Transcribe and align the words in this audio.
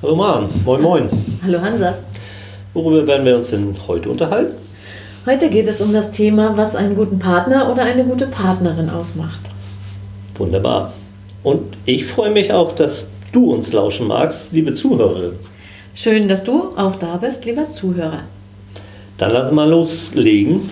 Hallo 0.00 0.14
Maren, 0.14 0.48
moin 0.64 0.80
moin. 0.80 1.08
Hallo 1.42 1.60
Hansa. 1.60 1.94
Worüber 2.72 3.04
werden 3.04 3.26
wir 3.26 3.34
uns 3.34 3.50
denn 3.50 3.74
heute 3.88 4.08
unterhalten? 4.08 4.52
Heute 5.26 5.50
geht 5.50 5.66
es 5.66 5.80
um 5.80 5.92
das 5.92 6.12
Thema, 6.12 6.56
was 6.56 6.76
einen 6.76 6.94
guten 6.94 7.18
Partner 7.18 7.68
oder 7.68 7.82
eine 7.82 8.04
gute 8.04 8.28
Partnerin 8.28 8.90
ausmacht. 8.90 9.40
Wunderbar. 10.36 10.92
Und 11.42 11.62
ich 11.84 12.04
freue 12.04 12.30
mich 12.30 12.52
auch, 12.52 12.76
dass 12.76 13.06
du 13.32 13.52
uns 13.52 13.72
lauschen 13.72 14.06
magst, 14.06 14.52
liebe 14.52 14.72
Zuhörerin. 14.72 15.32
Schön, 15.96 16.28
dass 16.28 16.44
du 16.44 16.76
auch 16.76 16.94
da 16.94 17.16
bist, 17.16 17.44
lieber 17.44 17.68
Zuhörer. 17.68 18.20
Dann 19.16 19.32
lass 19.32 19.50
mal 19.50 19.68
loslegen. 19.68 20.70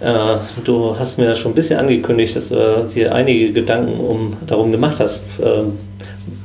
Äh, 0.00 0.36
du 0.64 0.94
hast 0.98 1.16
mir 1.16 1.34
schon 1.36 1.52
ein 1.52 1.54
bisschen 1.54 1.78
angekündigt, 1.78 2.36
dass 2.36 2.50
du 2.50 2.86
dir 2.94 3.14
einige 3.14 3.50
Gedanken 3.50 3.98
um, 3.98 4.36
darum 4.46 4.70
gemacht 4.70 5.00
hast, 5.00 5.24
äh, 5.40 5.62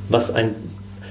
was 0.08 0.34
ein, 0.34 0.54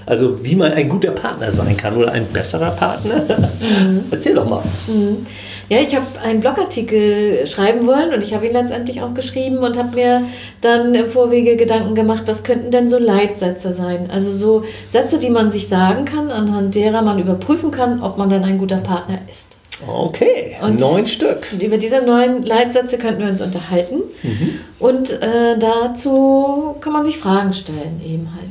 also 0.05 0.43
wie 0.43 0.55
man 0.55 0.73
ein 0.73 0.89
guter 0.89 1.11
Partner 1.11 1.51
sein 1.51 1.77
kann 1.77 1.95
oder 1.95 2.11
ein 2.11 2.25
besserer 2.27 2.71
Partner. 2.71 3.15
Mhm. 3.17 4.03
Erzähl 4.11 4.35
doch 4.35 4.49
mal. 4.49 4.63
Mhm. 4.87 5.25
Ja, 5.69 5.79
ich 5.79 5.95
habe 5.95 6.05
einen 6.21 6.41
Blogartikel 6.41 7.47
schreiben 7.47 7.87
wollen 7.87 8.13
und 8.13 8.23
ich 8.23 8.33
habe 8.33 8.45
ihn 8.45 8.53
letztendlich 8.53 9.01
auch 9.01 9.13
geschrieben 9.13 9.59
und 9.59 9.77
habe 9.77 9.95
mir 9.95 10.21
dann 10.61 10.93
im 10.93 11.07
Vorwege 11.07 11.55
Gedanken 11.55 11.95
gemacht, 11.95 12.23
was 12.25 12.43
könnten 12.43 12.69
denn 12.69 12.89
so 12.89 12.99
Leitsätze 12.99 13.71
sein? 13.73 14.09
Also 14.11 14.31
so 14.33 14.63
Sätze, 14.89 15.19
die 15.19 15.29
man 15.29 15.51
sich 15.51 15.69
sagen 15.69 16.05
kann, 16.05 16.31
anhand 16.31 16.75
derer 16.75 17.01
man 17.01 17.17
überprüfen 17.17 17.71
kann, 17.71 18.03
ob 18.03 18.17
man 18.17 18.29
dann 18.29 18.43
ein 18.43 18.57
guter 18.57 18.77
Partner 18.77 19.19
ist. 19.31 19.57
Okay, 19.87 20.55
und 20.61 20.79
neun 20.79 21.07
Stück. 21.07 21.47
Über 21.59 21.77
diese 21.77 22.01
neun 22.01 22.43
Leitsätze 22.43 22.97
könnten 22.97 23.21
wir 23.21 23.29
uns 23.29 23.41
unterhalten. 23.41 24.01
Mhm. 24.21 24.59
Und 24.79 25.11
äh, 25.21 25.57
dazu 25.57 26.75
kann 26.79 26.93
man 26.93 27.03
sich 27.03 27.17
Fragen 27.17 27.53
stellen, 27.53 28.01
eben 28.05 28.29
halt. 28.33 28.42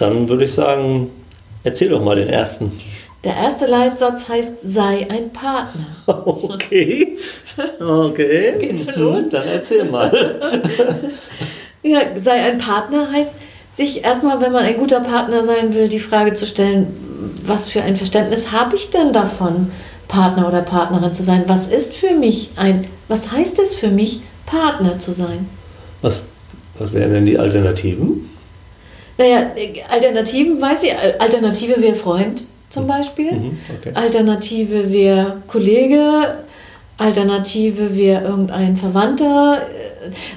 Dann 0.00 0.28
würde 0.28 0.44
ich 0.44 0.52
sagen, 0.52 1.10
erzähl 1.62 1.90
doch 1.90 2.02
mal 2.02 2.16
den 2.16 2.28
ersten. 2.28 2.72
Der 3.22 3.36
erste 3.36 3.66
Leitsatz 3.66 4.28
heißt, 4.28 4.60
sei 4.62 5.06
ein 5.10 5.30
Partner. 5.30 5.86
Okay. 6.06 7.18
Okay. 7.78 8.54
Geht 8.58 8.80
schon 8.80 9.02
los? 9.02 9.28
Dann 9.28 9.46
erzähl 9.46 9.84
mal. 9.84 10.40
ja, 11.82 12.00
sei 12.14 12.32
ein 12.32 12.58
Partner 12.58 13.12
heißt, 13.12 13.34
sich 13.72 14.02
erstmal, 14.02 14.40
wenn 14.40 14.52
man 14.52 14.64
ein 14.64 14.78
guter 14.78 15.00
Partner 15.00 15.42
sein 15.42 15.74
will, 15.74 15.88
die 15.88 16.00
Frage 16.00 16.32
zu 16.32 16.46
stellen, 16.46 16.86
was 17.44 17.68
für 17.68 17.82
ein 17.82 17.96
Verständnis 17.96 18.52
habe 18.52 18.76
ich 18.76 18.90
denn 18.90 19.12
davon, 19.12 19.70
Partner 20.08 20.48
oder 20.48 20.62
Partnerin 20.62 21.12
zu 21.12 21.22
sein? 21.22 21.44
Was 21.46 21.68
ist 21.68 21.94
für 21.94 22.14
mich 22.14 22.52
ein, 22.56 22.86
was 23.08 23.30
heißt 23.30 23.58
es 23.58 23.74
für 23.74 23.88
mich, 23.88 24.22
Partner 24.46 24.98
zu 24.98 25.12
sein? 25.12 25.46
Was, 26.00 26.22
was 26.78 26.92
wären 26.94 27.12
denn 27.12 27.26
die 27.26 27.38
Alternativen? 27.38 28.28
Naja, 29.20 29.50
Alternativen, 29.90 30.58
weiß 30.58 30.84
ich, 30.84 30.94
Alternative 31.18 31.82
wäre 31.82 31.94
Freund 31.94 32.44
zum 32.70 32.86
Beispiel. 32.86 33.32
Mhm, 33.32 33.58
okay. 33.78 33.90
Alternative 33.92 34.90
wäre 34.90 35.42
Kollege, 35.46 36.38
Alternative 36.96 37.94
wäre 37.94 38.24
irgendein 38.24 38.78
Verwandter. 38.78 39.60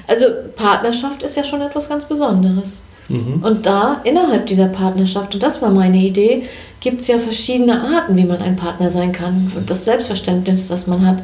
Also 0.06 0.26
Partnerschaft 0.54 1.22
ist 1.22 1.34
ja 1.34 1.44
schon 1.44 1.62
etwas 1.62 1.88
ganz 1.88 2.04
Besonderes. 2.04 2.82
Mhm. 3.08 3.42
Und 3.42 3.64
da 3.64 4.02
innerhalb 4.04 4.48
dieser 4.48 4.66
Partnerschaft, 4.66 5.32
und 5.32 5.42
das 5.42 5.62
war 5.62 5.70
meine 5.70 5.96
Idee, 5.96 6.42
gibt 6.80 7.00
es 7.00 7.06
ja 7.06 7.16
verschiedene 7.16 7.80
Arten, 7.80 8.18
wie 8.18 8.24
man 8.24 8.42
ein 8.42 8.56
Partner 8.56 8.90
sein 8.90 9.12
kann. 9.12 9.50
Und 9.56 9.70
das 9.70 9.86
Selbstverständnis, 9.86 10.68
das 10.68 10.86
man 10.86 11.06
hat. 11.06 11.22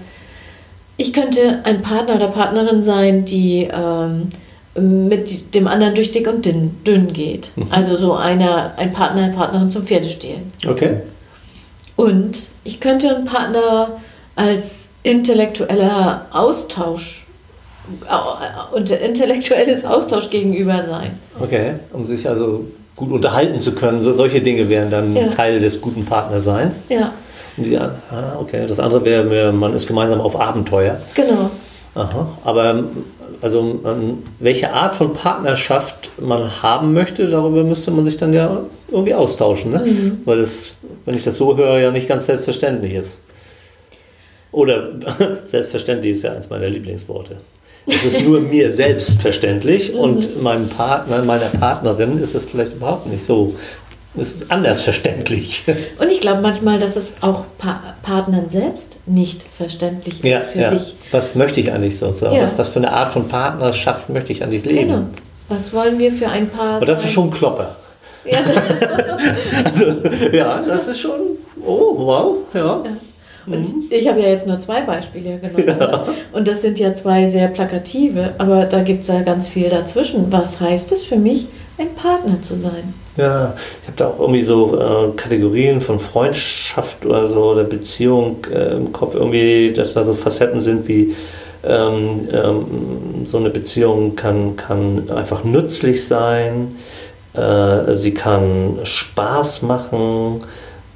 Ich 0.97 1.12
könnte 1.12 1.61
ein 1.64 1.83
Partner 1.83 2.14
oder 2.14 2.28
Partnerin 2.28 2.80
sein, 2.80 3.27
die 3.27 3.69
ähm, 3.70 4.30
mit 4.79 5.55
dem 5.55 5.67
anderen 5.67 5.95
durch 5.95 6.13
dick 6.13 6.29
und 6.29 6.45
dünn, 6.45 6.77
dünn 6.87 7.13
geht. 7.13 7.51
Mhm. 7.57 7.67
Also 7.71 7.97
so 7.97 8.15
einer, 8.15 8.73
ein 8.77 8.93
Partner, 8.93 9.25
eine 9.25 9.35
Partnerin 9.35 9.71
zum 9.71 9.83
Pferdestehlen. 9.83 10.53
Okay. 10.67 10.99
Und 11.97 12.49
ich 12.65 12.81
könnte 12.81 13.15
ein 13.15 13.25
Partner 13.25 14.01
als 14.37 14.93
intellektueller 15.03 16.27
Austausch 16.33 17.27
äh, 18.09 18.75
und 18.77 18.91
intellektuelles 18.91 19.85
Austausch 19.85 20.30
gegenüber 20.30 20.83
sein. 20.86 21.19
Okay, 21.41 21.75
um 21.92 22.07
sich 22.07 22.29
also 22.29 22.64
gut 22.97 23.11
unterhalten 23.11 23.59
zu 23.59 23.73
können. 23.73 24.03
So, 24.03 24.13
solche 24.13 24.41
Dinge 24.41 24.69
wären 24.69 24.91
dann 24.91 25.17
ja. 25.17 25.29
Teil 25.29 25.61
des 25.61 25.80
guten 25.80 26.05
Partnerseins. 26.05 26.80
Ja. 26.89 27.13
Die, 27.57 27.77
ah, 27.77 27.91
okay, 28.41 28.67
das 28.67 28.79
andere 28.79 29.05
wäre, 29.05 29.53
man 29.53 29.75
ist 29.75 29.86
gemeinsam 29.86 30.20
auf 30.20 30.39
Abenteuer. 30.41 30.98
Genau. 31.14 31.51
Aha. 31.95 32.29
Aber 32.45 32.85
also 33.42 33.80
welche 34.39 34.73
Art 34.73 34.95
von 34.95 35.12
Partnerschaft 35.12 36.11
man 36.20 36.62
haben 36.62 36.92
möchte, 36.92 37.28
darüber 37.28 37.64
müsste 37.64 37.90
man 37.90 38.05
sich 38.05 38.17
dann 38.17 38.33
ja 38.33 38.64
irgendwie 38.90 39.14
austauschen, 39.14 39.73
ne? 39.73 39.84
Mhm. 39.86 40.20
weil 40.24 40.40
es, 40.40 40.74
wenn 41.05 41.14
ich 41.14 41.24
das 41.24 41.36
so 41.36 41.56
höre, 41.56 41.79
ja 41.79 41.90
nicht 41.90 42.08
ganz 42.08 42.27
selbstverständlich 42.27 42.95
ist. 42.95 43.18
Oder 44.52 44.90
selbstverständlich 45.46 46.14
ist 46.14 46.23
ja 46.23 46.33
eins 46.33 46.50
meiner 46.50 46.68
Lieblingsworte. 46.68 47.36
Es 47.86 48.05
ist 48.05 48.20
nur 48.20 48.40
mir 48.40 48.73
selbstverständlich 48.73 49.92
mhm. 49.95 49.98
und 49.98 50.42
meinem 50.42 50.68
Partner, 50.68 51.23
meiner 51.23 51.46
Partnerin 51.46 52.18
ist 52.23 52.34
es 52.34 52.45
vielleicht 52.45 52.74
überhaupt 52.74 53.06
nicht 53.06 53.24
so. 53.24 53.55
Es 54.17 54.33
ist 54.33 54.51
anders 54.51 54.83
verständlich. 54.83 55.63
Und 55.98 56.11
ich 56.11 56.21
glaube 56.21 56.43
manchmal, 56.43 56.81
dass 56.81 56.97
es 56.97 57.15
auch 57.21 57.45
pa 57.59 57.95
Partnern 58.03 58.48
selbst 58.48 58.98
nicht 59.07 59.43
verständlich 59.43 60.17
ist 60.17 60.25
ja, 60.25 60.39
für 60.39 60.59
ja. 60.59 60.71
sich. 60.71 60.97
Was 61.13 61.37
möchte 61.37 61.61
ich 61.61 61.73
eigentlich 61.73 61.98
sozusagen? 61.98 62.37
Ja. 62.37 62.43
Was, 62.43 62.59
was, 62.59 62.71
für 62.71 62.81
eine 62.81 62.93
Art 62.93 63.13
von 63.13 63.29
Partnerschaft 63.29 64.09
möchte 64.09 64.33
ich 64.33 64.43
eigentlich 64.43 64.65
leben? 64.65 64.89
Genau. 64.89 65.05
Was 65.48 65.73
wollen 65.73 65.98
wir 65.98 66.11
für 66.13 66.29
ein 66.29 66.48
Paar? 66.48 66.77
Aber 66.77 66.87
das 66.87 67.05
ist 67.05 67.13
schon 67.13 67.29
ein 67.29 67.31
Klopper. 67.31 67.77
Ja. 68.25 68.39
also, 69.65 69.85
ja, 70.33 70.63
das 70.63 70.89
ist 70.89 71.01
schon. 71.01 71.21
Oh, 71.65 71.95
wow, 71.97 72.37
ja. 72.53 72.83
Und 73.47 73.75
mhm. 73.75 73.85
ich 73.91 74.07
habe 74.09 74.21
ja 74.21 74.29
jetzt 74.29 74.47
nur 74.47 74.59
zwei 74.59 74.83
Beispiele 74.83 75.39
genommen. 75.39 75.81
Ja. 75.81 76.07
Und 76.33 76.47
das 76.47 76.63
sind 76.63 76.79
ja 76.79 76.95
zwei 76.95 77.27
sehr 77.27 77.48
plakative, 77.48 78.35
aber 78.39 78.65
da 78.65 78.83
gibt 78.83 79.03
es 79.03 79.09
ja 79.09 79.23
ganz 79.23 79.48
viel 79.48 79.69
dazwischen. 79.69 80.31
Was 80.31 80.61
heißt 80.61 80.92
es 80.92 81.05
für 81.05 81.17
mich, 81.17 81.48
ein 81.79 81.95
Partner 81.95 82.42
zu 82.42 82.57
sein? 82.57 82.95
Ja, 83.20 83.55
ich 83.83 83.86
habe 83.86 83.97
da 83.97 84.07
auch 84.07 84.19
irgendwie 84.19 84.45
so 84.45 84.79
äh, 84.81 85.14
Kategorien 85.14 85.83
von 85.83 85.98
Freundschaft 85.98 87.05
oder 87.05 87.29
so 87.29 87.51
oder 87.51 87.64
Beziehung 87.64 88.47
äh, 88.51 88.77
im 88.77 88.92
Kopf, 88.92 89.14
irgendwie, 89.14 89.75
dass 89.75 89.92
da 89.92 90.05
so 90.05 90.14
Facetten 90.14 90.58
sind 90.58 90.89
wie 90.89 91.14
ähm, 91.63 92.27
ähm, 92.33 93.27
so 93.27 93.36
eine 93.36 93.51
Beziehung 93.51 94.17
kann, 94.17 94.57
kann 94.57 95.11
einfach 95.11 95.45
nützlich 95.45 96.07
sein, 96.07 96.77
äh, 97.35 97.95
sie 97.95 98.14
kann 98.14 98.79
Spaß 98.85 99.63
machen, 99.63 100.42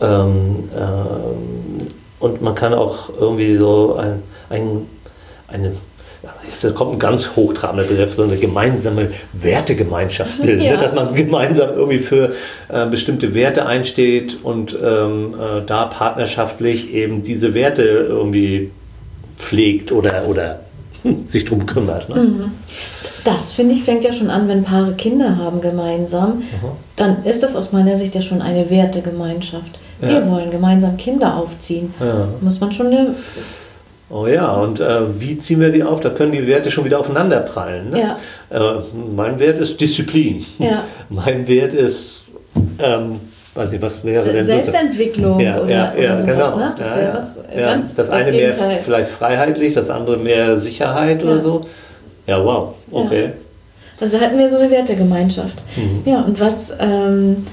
ähm, 0.01 0.71
ähm 0.75 1.89
und 2.21 2.41
man 2.41 2.55
kann 2.55 2.73
auch 2.73 3.11
irgendwie 3.21 3.55
so 3.57 3.97
ein, 3.97 4.23
ein, 4.49 4.87
eine, 5.47 5.73
jetzt 6.49 6.75
kommt 6.75 6.93
ein 6.93 6.99
ganz 6.99 7.31
hochtrabender 7.37 7.85
Begriff, 7.85 8.15
so 8.15 8.23
eine 8.23 8.37
gemeinsame 8.37 9.11
Wertegemeinschaft 9.33 10.43
bilden, 10.43 10.59
ne? 10.59 10.67
ja. 10.67 10.73
ne? 10.73 10.79
dass 10.79 10.95
man 10.95 11.15
gemeinsam 11.15 11.71
irgendwie 11.75 11.99
für 11.99 12.33
äh, 12.69 12.87
bestimmte 12.87 13.35
Werte 13.35 13.67
einsteht 13.67 14.39
und 14.43 14.77
ähm, 14.83 15.35
äh, 15.35 15.63
da 15.65 15.87
partnerschaftlich 15.87 16.93
eben 16.93 17.23
diese 17.23 17.55
Werte 17.55 17.83
irgendwie 17.83 18.71
pflegt 19.39 19.93
oder, 19.93 20.27
oder 20.29 20.61
hm, 21.03 21.25
sich 21.29 21.45
drum 21.45 21.67
kümmert. 21.67 22.09
Ne? 22.09 22.15
Mhm. 22.17 22.53
Das 23.25 23.53
finde 23.53 23.75
ich 23.75 23.85
fängt 23.85 24.05
ja 24.05 24.13
schon 24.13 24.31
an, 24.31 24.49
wenn 24.49 24.65
Paare 24.65 24.93
Kinder 24.93 25.39
haben 25.39 25.63
gemeinsam, 25.63 26.43
Aha. 26.59 26.77
dann 26.97 27.25
ist 27.25 27.43
das 27.43 27.57
aus 27.57 27.73
meiner 27.73 27.97
Sicht 27.97 28.15
ja 28.15 28.21
schon 28.21 28.43
eine 28.43 28.69
Wertegemeinschaft. 28.69 29.79
Ja. 30.03 30.09
Wir 30.09 30.29
wollen 30.29 30.51
gemeinsam 30.51 30.99
Kinder 30.99 31.37
aufziehen. 31.37 31.95
Ja. 32.01 32.29
Muss 32.41 32.61
man 32.61 32.73
schon 32.73 32.89
eine. 32.89 33.15
Oh 34.11 34.27
ja, 34.27 34.53
und 34.53 34.81
äh, 34.81 35.21
wie 35.21 35.39
ziehen 35.39 35.61
wir 35.61 35.71
die 35.71 35.83
auf? 35.83 36.01
Da 36.01 36.11
können 36.11 36.33
die 36.33 36.47
Werte 36.47 36.71
schon 36.71 36.85
wieder 36.85 37.01
aufeinander 37.01 37.41
prallen. 37.41 37.91
Ne? 37.91 38.01
Ja. 38.01 38.17
Äh, 38.51 38.81
mein 39.15 39.41
Wert 39.41 39.59
ist 39.59 39.81
Disziplin. 39.81 40.45
Ja. 40.59 40.85
Mein 41.09 41.49
Wert 41.49 41.73
ist, 41.73 42.25
ähm, 42.79 43.21
weiß 43.55 43.71
nicht, 43.71 43.83
was 43.83 44.05
wäre 44.05 44.31
denn 44.31 44.45
Selbstentwicklung 44.45 45.41
ja, 45.41 45.59
oder, 45.59 45.71
ja, 45.71 45.95
ja, 45.97 46.17
sowas, 46.17 46.27
genau. 46.27 46.57
Ne? 46.57 46.75
Das 46.77 46.97
wäre 46.97 47.15
was 47.15 47.43
ganz 47.57 47.95
Das, 47.95 48.09
das 48.09 48.11
eine 48.11 48.33
mehr 48.33 48.53
vielleicht 48.53 49.11
freiheitlich, 49.11 49.73
das 49.75 49.89
andere 49.89 50.19
mehr 50.19 50.59
Sicherheit 50.59 51.25
oder 51.25 51.41
so. 51.41 51.63
Ja, 52.27 52.45
wow, 52.45 52.75
okay. 52.91 53.31
Also 54.01 54.21
hatten 54.21 54.39
wir 54.39 54.49
so 54.49 54.59
eine 54.59 54.71
Wertegemeinschaft. 54.71 55.63
Mhm. 55.77 56.03
Ja, 56.05 56.21
und 56.23 56.39
was, 56.41 56.75
ähm, 56.79 57.47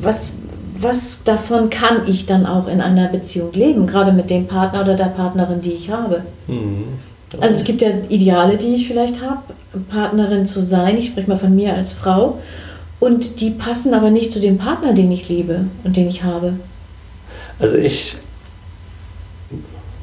was 0.00 0.32
was 0.82 1.24
davon 1.24 1.70
kann 1.70 2.02
ich 2.06 2.26
dann 2.26 2.46
auch 2.46 2.68
in 2.68 2.80
einer 2.80 3.08
Beziehung 3.08 3.52
leben, 3.52 3.86
gerade 3.86 4.12
mit 4.12 4.30
dem 4.30 4.46
Partner 4.46 4.82
oder 4.82 4.94
der 4.94 5.06
Partnerin, 5.06 5.60
die 5.60 5.72
ich 5.72 5.90
habe. 5.90 6.22
Mhm. 6.46 6.84
Also 7.40 7.56
es 7.56 7.64
gibt 7.64 7.80
ja 7.80 7.88
Ideale, 8.08 8.58
die 8.58 8.74
ich 8.74 8.86
vielleicht 8.86 9.22
habe, 9.22 9.42
Partnerin 9.88 10.44
zu 10.44 10.62
sein, 10.62 10.98
ich 10.98 11.06
spreche 11.06 11.28
mal 11.28 11.36
von 11.36 11.54
mir 11.54 11.74
als 11.74 11.92
Frau, 11.92 12.38
und 13.00 13.40
die 13.40 13.50
passen 13.50 13.94
aber 13.94 14.10
nicht 14.10 14.32
zu 14.32 14.40
dem 14.40 14.58
Partner, 14.58 14.92
den 14.92 15.10
ich 15.10 15.28
liebe 15.28 15.66
und 15.82 15.96
den 15.96 16.08
ich 16.08 16.22
habe. 16.22 16.54
Also 17.58 17.76
ich, 17.76 18.16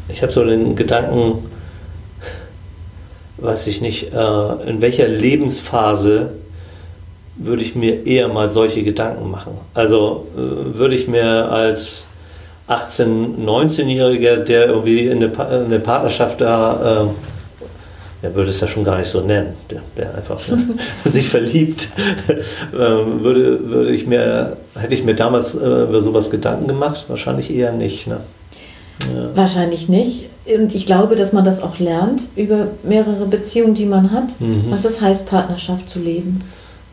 ich 0.09 0.21
habe 0.21 0.31
so 0.31 0.43
den 0.43 0.75
Gedanken, 0.75 1.43
weiß 3.37 3.67
ich 3.67 3.81
nicht, 3.81 4.11
äh, 4.13 4.69
in 4.69 4.81
welcher 4.81 5.07
Lebensphase 5.07 6.31
würde 7.39 7.63
ich 7.63 7.73
mir 7.73 8.05
eher 8.05 8.27
mal 8.27 8.49
solche 8.49 8.83
Gedanken 8.83 9.31
machen. 9.31 9.53
Also 9.73 10.27
äh, 10.37 10.77
würde 10.77 10.93
ich 10.93 11.07
mir 11.07 11.49
als 11.49 12.05
18-, 12.67 13.37
19-Jähriger, 13.43 14.37
der 14.37 14.67
irgendwie 14.67 15.07
in 15.07 15.17
eine, 15.17 15.29
pa 15.29 15.45
eine 15.45 15.79
Partnerschaft 15.79 16.41
da, 16.41 17.07
äh, 18.21 18.25
er 18.27 18.35
würde 18.35 18.49
es 18.49 18.59
ja 18.59 18.67
schon 18.67 18.83
gar 18.83 18.97
nicht 18.97 19.07
so 19.07 19.21
nennen, 19.21 19.53
der, 19.71 19.81
der 19.97 20.15
einfach 20.15 20.45
ne, 20.49 20.67
sich 21.05 21.29
verliebt, 21.29 21.87
äh, 22.73 22.77
würde, 22.77 23.69
würde 23.69 23.91
ich 23.91 24.05
mir, 24.05 24.57
hätte 24.77 24.93
ich 24.93 25.05
mir 25.05 25.15
damals 25.15 25.55
äh, 25.55 25.83
über 25.83 26.01
sowas 26.01 26.29
Gedanken 26.29 26.67
gemacht? 26.67 27.05
Wahrscheinlich 27.07 27.53
eher 27.53 27.71
nicht. 27.71 28.07
Ne? 28.07 28.19
Ja. 29.15 29.29
Wahrscheinlich 29.35 29.87
nicht. 29.87 30.25
Und 30.45 30.75
ich 30.75 30.85
glaube, 30.85 31.15
dass 31.15 31.31
man 31.31 31.45
das 31.45 31.61
auch 31.61 31.79
lernt 31.79 32.23
über 32.35 32.67
mehrere 32.83 33.25
Beziehungen, 33.25 33.75
die 33.75 33.85
man 33.85 34.11
hat, 34.11 34.39
mhm. 34.39 34.65
was 34.69 34.83
es 34.83 34.99
heißt, 34.99 35.27
Partnerschaft 35.27 35.89
zu 35.89 35.99
leben. 35.99 36.43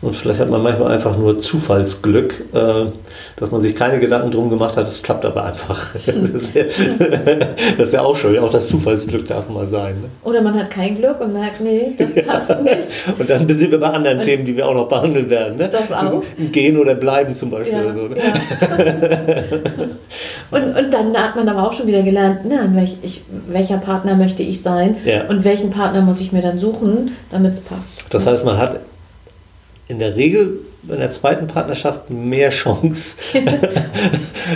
Und 0.02 0.14
vielleicht 0.14 0.40
hat 0.40 0.50
man 0.50 0.62
manchmal 0.62 0.92
einfach 0.92 1.16
nur 1.16 1.38
Zufallsglück, 1.38 2.44
äh, 2.52 2.90
dass 3.36 3.50
man 3.50 3.62
sich 3.62 3.74
keine 3.74 3.98
Gedanken 3.98 4.30
drum 4.30 4.50
gemacht 4.50 4.76
hat. 4.76 4.86
Es 4.86 5.02
klappt 5.02 5.24
aber 5.24 5.44
einfach. 5.44 5.94
Das 6.06 6.42
ist, 6.42 6.54
ja, 6.54 6.64
das 7.78 7.88
ist 7.88 7.92
ja 7.92 8.02
auch 8.02 8.16
schön. 8.16 8.38
Auch 8.38 8.50
das 8.50 8.68
Zufallsglück 8.68 9.26
darf 9.26 9.48
mal 9.48 9.66
sein. 9.66 9.94
Ne? 10.02 10.08
Oder 10.22 10.40
man 10.42 10.54
hat 10.54 10.70
kein 10.70 10.96
Glück 10.96 11.20
und 11.20 11.32
merkt, 11.32 11.60
nee, 11.60 11.92
das 11.96 12.14
passt 12.14 12.50
ja. 12.50 12.60
nicht. 12.60 12.88
Und 13.18 13.28
dann 13.28 13.48
sind 13.48 13.70
wir 13.70 13.80
bei 13.80 13.88
anderen 13.88 14.18
und 14.18 14.24
Themen, 14.24 14.44
die 14.44 14.56
wir 14.56 14.66
auch 14.68 14.74
noch 14.74 14.88
behandeln 14.88 15.30
werden. 15.30 15.56
Ne? 15.56 15.68
Das 15.68 15.92
auch. 15.92 16.22
Gehen 16.52 16.78
oder 16.78 16.94
bleiben 16.94 17.34
zum 17.34 17.50
Beispiel. 17.50 17.72
Ja, 17.72 17.94
so, 17.94 18.08
ne? 18.08 18.16
ja. 18.18 19.42
und, 20.50 20.76
und 20.76 20.94
dann 20.94 21.16
hat 21.16 21.36
man 21.36 21.48
aber 21.48 21.66
auch 21.66 21.72
schon 21.72 21.86
wieder 21.86 22.02
gelernt, 22.02 22.40
na, 22.44 22.68
welch, 22.74 22.96
ich, 23.02 23.22
welcher 23.48 23.78
Partner 23.78 24.14
möchte 24.16 24.42
ich 24.42 24.62
sein 24.62 24.96
und 25.28 25.44
welchen 25.44 25.70
Partner 25.70 26.02
muss 26.02 26.20
ich 26.20 26.32
mir 26.32 26.42
dann 26.42 26.58
suchen, 26.58 27.12
damit 27.30 27.52
es 27.52 27.60
passt. 27.60 28.06
Das 28.10 28.26
heißt, 28.26 28.44
man 28.44 28.58
hat 28.58 28.80
in 29.88 29.98
der 29.98 30.16
Regel 30.16 30.60
in 30.88 30.98
der 30.98 31.10
zweiten 31.10 31.46
Partnerschaft 31.46 32.10
mehr 32.10 32.50
Chance, 32.50 33.16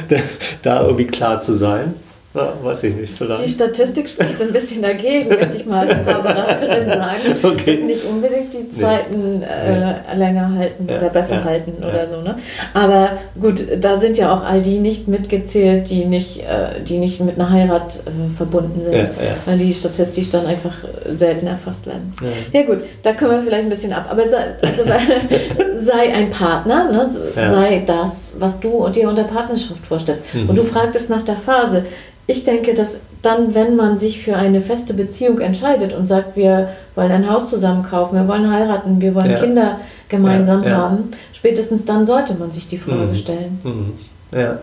da 0.62 0.82
irgendwie 0.82 1.06
klar 1.06 1.40
zu 1.40 1.54
sein. 1.54 1.94
Ja, 2.32 2.54
weiß 2.62 2.84
ich 2.84 2.94
nicht, 2.94 3.12
vielleicht. 3.12 3.44
Die 3.44 3.50
Statistik 3.50 4.08
spricht 4.08 4.40
ein 4.40 4.52
bisschen 4.52 4.82
dagegen, 4.82 5.28
möchte 5.40 5.56
ich 5.56 5.66
mal 5.66 5.90
ein 5.90 6.04
paar 6.04 6.22
Beraterinnen 6.22 6.88
sagen, 6.88 7.20
okay. 7.42 7.76
dass 7.76 7.84
nicht 7.84 8.04
unbedingt 8.04 8.54
die 8.54 8.68
zweiten 8.68 9.40
nee. 9.40 9.44
äh, 9.44 10.16
länger 10.16 10.54
halten 10.54 10.86
ja, 10.88 10.98
oder 10.98 11.08
besser 11.08 11.36
ja, 11.36 11.44
halten 11.44 11.82
oder 11.82 12.06
so. 12.08 12.20
Ne? 12.20 12.36
Aber 12.72 13.18
gut, 13.40 13.66
da 13.80 13.98
sind 13.98 14.16
ja 14.16 14.32
auch 14.32 14.44
all 14.44 14.62
die 14.62 14.78
nicht 14.78 15.08
mitgezählt, 15.08 15.90
die 15.90 16.04
nicht, 16.04 16.44
äh, 16.44 16.80
die 16.86 16.98
nicht 16.98 17.20
mit 17.20 17.34
einer 17.34 17.50
Heirat 17.50 17.96
äh, 18.06 18.32
verbunden 18.32 18.80
sind, 18.80 19.10
weil 19.46 19.58
die 19.58 19.72
statistisch 19.72 20.30
dann 20.30 20.46
einfach 20.46 20.74
selten 21.10 21.48
erfasst 21.48 21.88
werden. 21.88 22.12
Ja. 22.52 22.62
gut, 22.62 22.84
da 23.02 23.12
können 23.12 23.32
wir 23.32 23.42
vielleicht 23.42 23.64
ein 23.64 23.70
bisschen 23.70 23.92
ab. 23.92 24.06
Aber 24.08 24.28
sei, 24.28 24.54
also, 24.62 24.84
sei 25.76 26.14
ein 26.14 26.30
Partner, 26.30 26.92
ne? 26.92 27.10
sei 27.34 27.82
das, 27.84 28.34
was 28.38 28.60
du 28.60 28.88
dir 28.90 29.08
unter 29.08 29.24
Partnerschaft 29.24 29.84
vorstellst. 29.84 30.32
Mhm. 30.32 30.50
Und 30.50 30.56
du 30.56 30.62
fragtest 30.62 31.10
nach 31.10 31.22
der 31.22 31.36
Phase 31.36 31.86
ich 32.26 32.44
denke, 32.44 32.74
dass 32.74 33.00
dann, 33.22 33.54
wenn 33.54 33.76
man 33.76 33.98
sich 33.98 34.22
für 34.22 34.36
eine 34.36 34.60
feste 34.60 34.94
Beziehung 34.94 35.40
entscheidet 35.40 35.92
und 35.92 36.06
sagt, 36.06 36.36
wir 36.36 36.70
wollen 36.94 37.12
ein 37.12 37.30
Haus 37.30 37.50
zusammen 37.50 37.82
kaufen, 37.82 38.16
wir 38.16 38.28
wollen 38.28 38.50
heiraten, 38.50 39.00
wir 39.00 39.14
wollen 39.14 39.30
ja. 39.32 39.38
Kinder 39.38 39.80
gemeinsam 40.08 40.62
ja, 40.62 40.70
ja. 40.70 40.76
haben, 40.76 41.10
spätestens 41.32 41.84
dann 41.84 42.06
sollte 42.06 42.34
man 42.34 42.50
sich 42.50 42.68
die 42.68 42.78
Frage 42.78 43.08
mhm. 43.08 43.14
stellen. 43.14 43.60
Mhm. 43.62 43.92
Ja. 44.38 44.58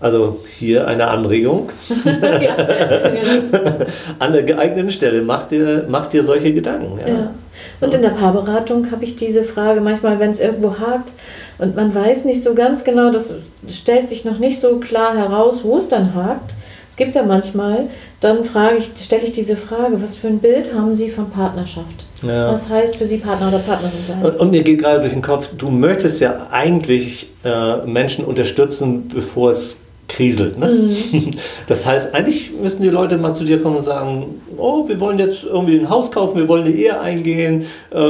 Also 0.00 0.38
hier 0.56 0.86
eine 0.86 1.08
Anregung. 1.08 1.70
An 4.20 4.32
der 4.32 4.44
geeigneten 4.44 4.92
Stelle 4.92 5.22
macht 5.22 5.50
dir, 5.50 5.86
macht 5.88 6.12
dir 6.12 6.22
solche 6.22 6.52
Gedanken. 6.52 7.00
Und 7.80 7.94
in 7.94 8.02
der 8.02 8.10
Paarberatung 8.10 8.92
habe 8.92 9.04
ich 9.04 9.16
diese 9.16 9.42
Frage 9.42 9.80
manchmal, 9.80 10.20
wenn 10.20 10.30
es 10.30 10.38
irgendwo 10.38 10.78
hakt 10.78 11.10
und 11.58 11.76
man 11.76 11.94
weiß 11.94 12.24
nicht 12.24 12.42
so 12.42 12.54
ganz 12.54 12.84
genau, 12.84 13.10
das 13.10 13.36
stellt 13.68 14.08
sich 14.08 14.24
noch 14.24 14.38
nicht 14.38 14.60
so 14.60 14.76
klar 14.78 15.16
heraus, 15.16 15.64
wo 15.64 15.76
es 15.76 15.88
dann 15.88 16.14
hakt, 16.14 16.54
gibt 16.98 17.10
es 17.10 17.14
ja 17.14 17.22
manchmal, 17.22 17.84
dann 18.20 18.44
frage 18.44 18.76
ich, 18.76 18.90
stelle 19.02 19.22
ich 19.22 19.32
diese 19.32 19.56
Frage, 19.56 20.02
was 20.02 20.16
für 20.16 20.26
ein 20.26 20.40
Bild 20.40 20.74
haben 20.74 20.94
Sie 20.94 21.08
von 21.08 21.30
Partnerschaft? 21.30 22.06
Ja. 22.22 22.52
Was 22.52 22.68
heißt 22.68 22.96
für 22.96 23.06
Sie 23.06 23.18
Partner 23.18 23.48
oder 23.48 23.60
Partnerin 23.60 24.00
sein? 24.06 24.22
Und, 24.22 24.36
und, 24.38 24.50
mir 24.50 24.62
geht 24.62 24.80
gerade 24.80 25.00
durch 25.00 25.12
den 25.12 25.22
Kopf, 25.22 25.48
du 25.56 25.70
möchtest 25.70 26.20
ja 26.20 26.48
eigentlich 26.50 27.30
äh, 27.44 27.86
Menschen 27.86 28.24
unterstützen, 28.24 29.08
bevor 29.08 29.52
es 29.52 29.78
kriselt. 30.08 30.58
Ne? 30.58 30.66
Mhm. 30.66 31.30
Das 31.66 31.84
heißt, 31.84 32.14
eigentlich 32.14 32.50
müssen 32.60 32.82
die 32.82 32.88
Leute 32.88 33.18
mal 33.18 33.34
zu 33.34 33.44
dir 33.44 33.60
kommen 33.60 33.76
und 33.76 33.82
sagen, 33.82 34.40
oh, 34.56 34.88
wir 34.88 34.98
wollen 35.00 35.18
jetzt 35.18 35.44
irgendwie 35.44 35.78
ein 35.78 35.90
Haus 35.90 36.10
kaufen, 36.10 36.38
wir 36.38 36.48
wollen 36.48 36.64
eine 36.64 36.74
Ehe 36.74 36.98
eingehen, 36.98 37.66
äh, 37.90 38.04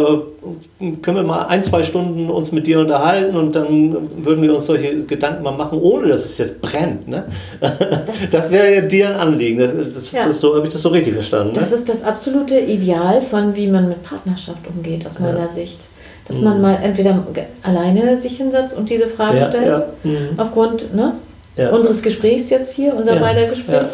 können 1.02 1.16
wir 1.16 1.24
mal 1.24 1.46
ein, 1.46 1.64
zwei 1.64 1.82
Stunden 1.82 2.30
uns 2.30 2.52
mit 2.52 2.66
dir 2.68 2.78
unterhalten 2.78 3.36
und 3.36 3.54
dann 3.56 3.96
würden 4.24 4.42
wir 4.42 4.54
uns 4.54 4.66
solche 4.66 5.02
Gedanken 5.04 5.42
mal 5.42 5.52
machen, 5.52 5.80
ohne 5.80 6.08
dass 6.08 6.24
es 6.24 6.38
jetzt 6.38 6.62
brennt. 6.62 7.08
Ne? 7.08 7.24
Das, 7.60 7.72
das 8.30 8.50
wäre 8.50 8.74
ja 8.74 8.80
dir 8.80 9.08
ein 9.10 9.16
Anliegen. 9.16 9.58
Das, 9.58 9.94
das, 9.94 10.12
ja. 10.12 10.32
so, 10.32 10.54
Habe 10.54 10.66
ich 10.66 10.72
das 10.72 10.82
so 10.82 10.90
richtig 10.90 11.14
verstanden? 11.14 11.52
Ne? 11.52 11.60
Das 11.60 11.72
ist 11.72 11.88
das 11.88 12.04
absolute 12.04 12.60
Ideal 12.60 13.20
von, 13.20 13.56
wie 13.56 13.66
man 13.66 13.88
mit 13.88 14.04
Partnerschaft 14.04 14.66
umgeht, 14.68 15.04
aus 15.04 15.18
meiner 15.18 15.40
ja. 15.40 15.48
Sicht 15.48 15.88
dass 16.28 16.40
man 16.40 16.56
mhm. 16.56 16.62
mal 16.62 16.78
entweder 16.82 17.24
alleine 17.62 18.18
sich 18.18 18.36
hinsetzt 18.36 18.76
und 18.76 18.90
diese 18.90 19.08
Frage 19.08 19.38
ja, 19.38 19.48
stellt, 19.48 19.66
ja. 19.66 19.84
Mhm. 20.04 20.28
aufgrund 20.36 20.94
ne, 20.94 21.14
ja. 21.58 21.70
unseres 21.70 22.02
Gesprächs 22.02 22.48
jetzt 22.50 22.74
hier, 22.74 22.94
unser 22.94 23.14
ja. 23.14 23.20
beider 23.20 23.46
Gespräch 23.46 23.74
ja. 23.74 23.88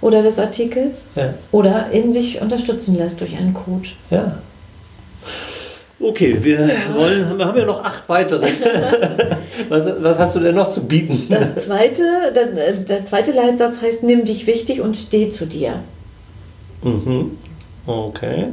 oder 0.00 0.22
des 0.22 0.38
Artikels 0.38 1.06
oder 1.50 1.86
eben 1.92 2.12
sich 2.12 2.40
unterstützen 2.40 2.96
lässt 2.96 3.20
durch 3.20 3.36
einen 3.36 3.54
Coach. 3.54 3.96
Ja. 4.10 4.38
Okay, 6.02 6.38
wir 6.40 6.70
wollen, 6.94 7.36
wir 7.36 7.44
haben 7.44 7.58
ja 7.58 7.66
noch 7.66 7.84
acht 7.84 8.08
weitere. 8.08 8.46
was, 9.68 9.84
was, 10.00 10.18
hast 10.18 10.34
du 10.34 10.40
denn 10.40 10.54
noch 10.54 10.70
zu 10.70 10.82
bieten? 10.82 11.26
Das 11.28 11.56
zweite, 11.56 12.32
der, 12.34 12.72
der 12.72 13.04
zweite 13.04 13.32
Leitsatz 13.32 13.82
heißt, 13.82 14.02
nimm 14.02 14.24
dich 14.24 14.46
wichtig 14.46 14.80
und 14.80 14.96
steh 14.96 15.28
zu 15.28 15.44
dir. 15.44 15.74
Mhm. 16.82 17.32
Okay. 17.86 18.46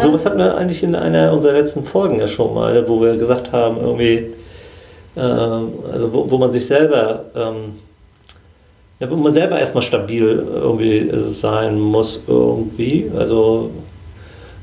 So 0.00 0.12
was 0.12 0.24
hatten 0.24 0.38
wir 0.38 0.56
eigentlich 0.56 0.84
in 0.84 0.94
einer 0.94 1.32
unserer 1.32 1.54
letzten 1.54 1.84
Folgen 1.84 2.20
ja 2.20 2.28
schon 2.28 2.54
mal, 2.54 2.88
wo 2.88 3.00
wir 3.00 3.16
gesagt 3.16 3.52
haben, 3.52 3.78
irgendwie, 3.80 4.26
äh, 5.16 5.20
also 5.20 6.12
wo, 6.12 6.30
wo 6.30 6.38
man 6.38 6.52
sich 6.52 6.66
selber 6.66 7.24
ähm, 7.34 7.74
ja, 9.00 9.10
wo 9.10 9.16
man 9.16 9.32
selber 9.32 9.58
erstmal 9.58 9.82
stabil 9.82 10.46
irgendwie 10.52 11.10
sein 11.28 11.78
muss 11.78 12.20
irgendwie. 12.26 13.10
Also 13.16 13.70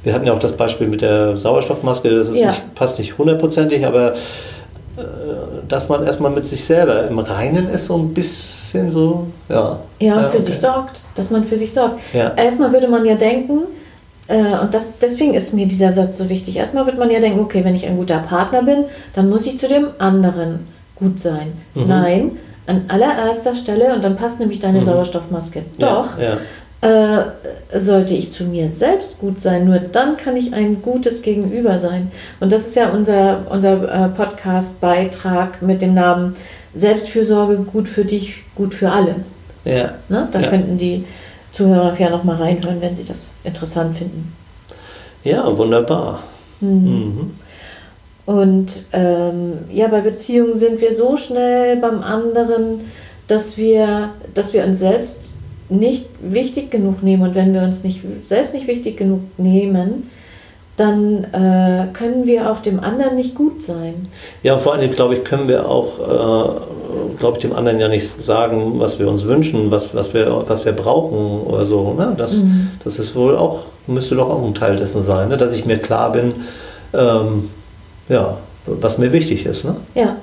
wir 0.03 0.13
hatten 0.13 0.25
ja 0.25 0.33
auch 0.33 0.39
das 0.39 0.53
Beispiel 0.53 0.87
mit 0.87 1.01
der 1.01 1.37
Sauerstoffmaske, 1.37 2.09
das 2.09 2.35
ja. 2.35 2.47
nicht, 2.47 2.75
passt 2.75 2.97
nicht 2.97 3.17
hundertprozentig, 3.17 3.85
aber 3.85 4.13
äh, 4.13 5.03
dass 5.67 5.89
man 5.89 6.03
erstmal 6.03 6.31
mit 6.31 6.47
sich 6.47 6.63
selber 6.63 7.07
im 7.07 7.19
Reinen 7.19 7.69
ist, 7.69 7.85
so 7.85 7.97
ein 7.97 8.13
bisschen 8.13 8.91
so, 8.91 9.27
ja. 9.49 9.79
Ja, 9.99 10.17
und 10.17 10.27
für 10.27 10.37
okay. 10.37 10.45
sich 10.45 10.59
sorgt, 10.59 11.01
dass 11.15 11.29
man 11.29 11.43
für 11.43 11.57
sich 11.57 11.71
sorgt. 11.71 11.99
Ja. 12.13 12.33
Erstmal 12.35 12.73
würde 12.73 12.87
man 12.87 13.05
ja 13.05 13.15
denken, 13.15 13.61
äh, 14.27 14.59
und 14.61 14.73
das, 14.73 14.97
deswegen 14.99 15.33
ist 15.33 15.53
mir 15.53 15.67
dieser 15.67 15.93
Satz 15.93 16.17
so 16.17 16.29
wichtig. 16.29 16.57
Erstmal 16.57 16.85
wird 16.85 16.97
man 16.97 17.11
ja 17.11 17.19
denken, 17.19 17.39
okay, 17.39 17.63
wenn 17.63 17.75
ich 17.75 17.85
ein 17.85 17.97
guter 17.97 18.19
Partner 18.19 18.63
bin, 18.63 18.85
dann 19.13 19.29
muss 19.29 19.45
ich 19.45 19.59
zu 19.59 19.67
dem 19.67 19.89
anderen 19.99 20.67
gut 20.95 21.19
sein. 21.19 21.53
Mhm. 21.75 21.87
Nein, 21.87 22.31
an 22.71 22.85
allererster 22.87 23.55
Stelle, 23.55 23.93
und 23.93 24.03
dann 24.03 24.15
passt 24.15 24.39
nämlich 24.39 24.59
deine 24.59 24.81
mhm. 24.81 24.85
Sauerstoffmaske, 24.85 25.63
doch, 25.77 26.17
ja, 26.17 26.23
ja. 26.23 26.37
Äh, 26.81 27.79
sollte 27.79 28.15
ich 28.15 28.31
zu 28.31 28.45
mir 28.45 28.67
selbst 28.67 29.19
gut 29.19 29.39
sein. 29.39 29.65
Nur 29.65 29.77
dann 29.77 30.17
kann 30.17 30.35
ich 30.35 30.55
ein 30.55 30.81
gutes 30.81 31.21
Gegenüber 31.21 31.77
sein. 31.77 32.11
Und 32.39 32.51
das 32.51 32.65
ist 32.65 32.75
ja 32.75 32.89
unser, 32.89 33.41
unser 33.51 33.83
äh, 33.83 34.09
Podcast-Beitrag 34.09 35.61
mit 35.61 35.83
dem 35.83 35.93
Namen 35.93 36.35
Selbstfürsorge, 36.73 37.57
gut 37.57 37.87
für 37.87 38.03
dich, 38.03 38.43
gut 38.55 38.73
für 38.73 38.89
alle. 38.89 39.17
Ja. 39.63 39.93
Ne? 40.09 40.27
Da 40.31 40.39
ja. 40.39 40.49
könnten 40.49 40.79
die 40.79 41.05
Zuhörer 41.51 41.95
ja 41.99 42.09
noch 42.09 42.23
mal 42.23 42.37
reinhören, 42.37 42.81
wenn 42.81 42.95
sie 42.95 43.05
das 43.05 43.29
interessant 43.43 43.97
finden. 43.97 44.33
Ja, 45.23 45.55
wunderbar. 45.55 46.23
Mhm. 46.61 46.69
Mhm. 46.69 47.31
Und 48.25 48.85
ähm, 48.93 49.53
ja, 49.71 49.87
bei 49.87 50.01
Beziehungen 50.01 50.55
sind 50.55 50.79
wir 50.81 50.93
so 50.93 51.17
schnell 51.17 51.77
beim 51.77 52.01
anderen, 52.01 52.81
dass 53.27 53.57
wir, 53.57 54.09
dass 54.33 54.53
wir 54.53 54.63
uns 54.63 54.79
selbst 54.79 55.31
nicht 55.69 56.07
wichtig 56.21 56.69
genug 56.69 57.01
nehmen. 57.01 57.23
Und 57.23 57.35
wenn 57.35 57.53
wir 57.53 57.61
uns 57.61 57.83
nicht, 57.83 58.01
selbst 58.25 58.53
nicht 58.53 58.67
wichtig 58.67 58.97
genug 58.97 59.21
nehmen, 59.37 60.09
dann 60.77 61.25
äh, 61.25 61.87
können 61.93 62.25
wir 62.25 62.51
auch 62.51 62.59
dem 62.59 62.79
anderen 62.79 63.15
nicht 63.15 63.35
gut 63.35 63.61
sein. 63.61 64.07
Ja, 64.41 64.57
vor 64.57 64.73
allem, 64.73 64.91
glaube 64.91 65.15
ich, 65.15 65.23
können 65.23 65.47
wir 65.47 65.69
auch, 65.69 65.99
äh, 65.99 67.17
glaube 67.19 67.37
ich, 67.37 67.41
dem 67.41 67.53
anderen 67.53 67.79
ja 67.79 67.87
nicht 67.87 68.23
sagen, 68.23 68.79
was 68.79 68.97
wir 68.99 69.07
uns 69.07 69.25
wünschen, 69.25 69.69
was, 69.71 69.93
was, 69.93 70.13
wir, 70.13 70.43
was 70.47 70.65
wir 70.65 70.71
brauchen 70.71 71.41
oder 71.41 71.65
so. 71.65 71.93
Ne? 71.93 72.15
Das, 72.17 72.37
mhm. 72.37 72.71
das 72.83 72.99
ist 72.99 73.15
wohl 73.15 73.37
auch, 73.37 73.59
müsste 73.87 74.15
doch 74.15 74.29
auch 74.29 74.43
ein 74.43 74.55
Teil 74.55 74.75
dessen 74.75 75.03
sein, 75.03 75.29
ne? 75.29 75.37
dass 75.37 75.53
ich 75.53 75.65
mir 75.65 75.77
klar 75.77 76.11
bin, 76.11 76.33
ähm, 76.93 77.49
ja, 78.11 78.37
was 78.65 78.97
mir 78.97 79.11
wichtig 79.11 79.45
ist. 79.45 79.63
Ne? 79.63 79.75
Ja, 79.95 80.17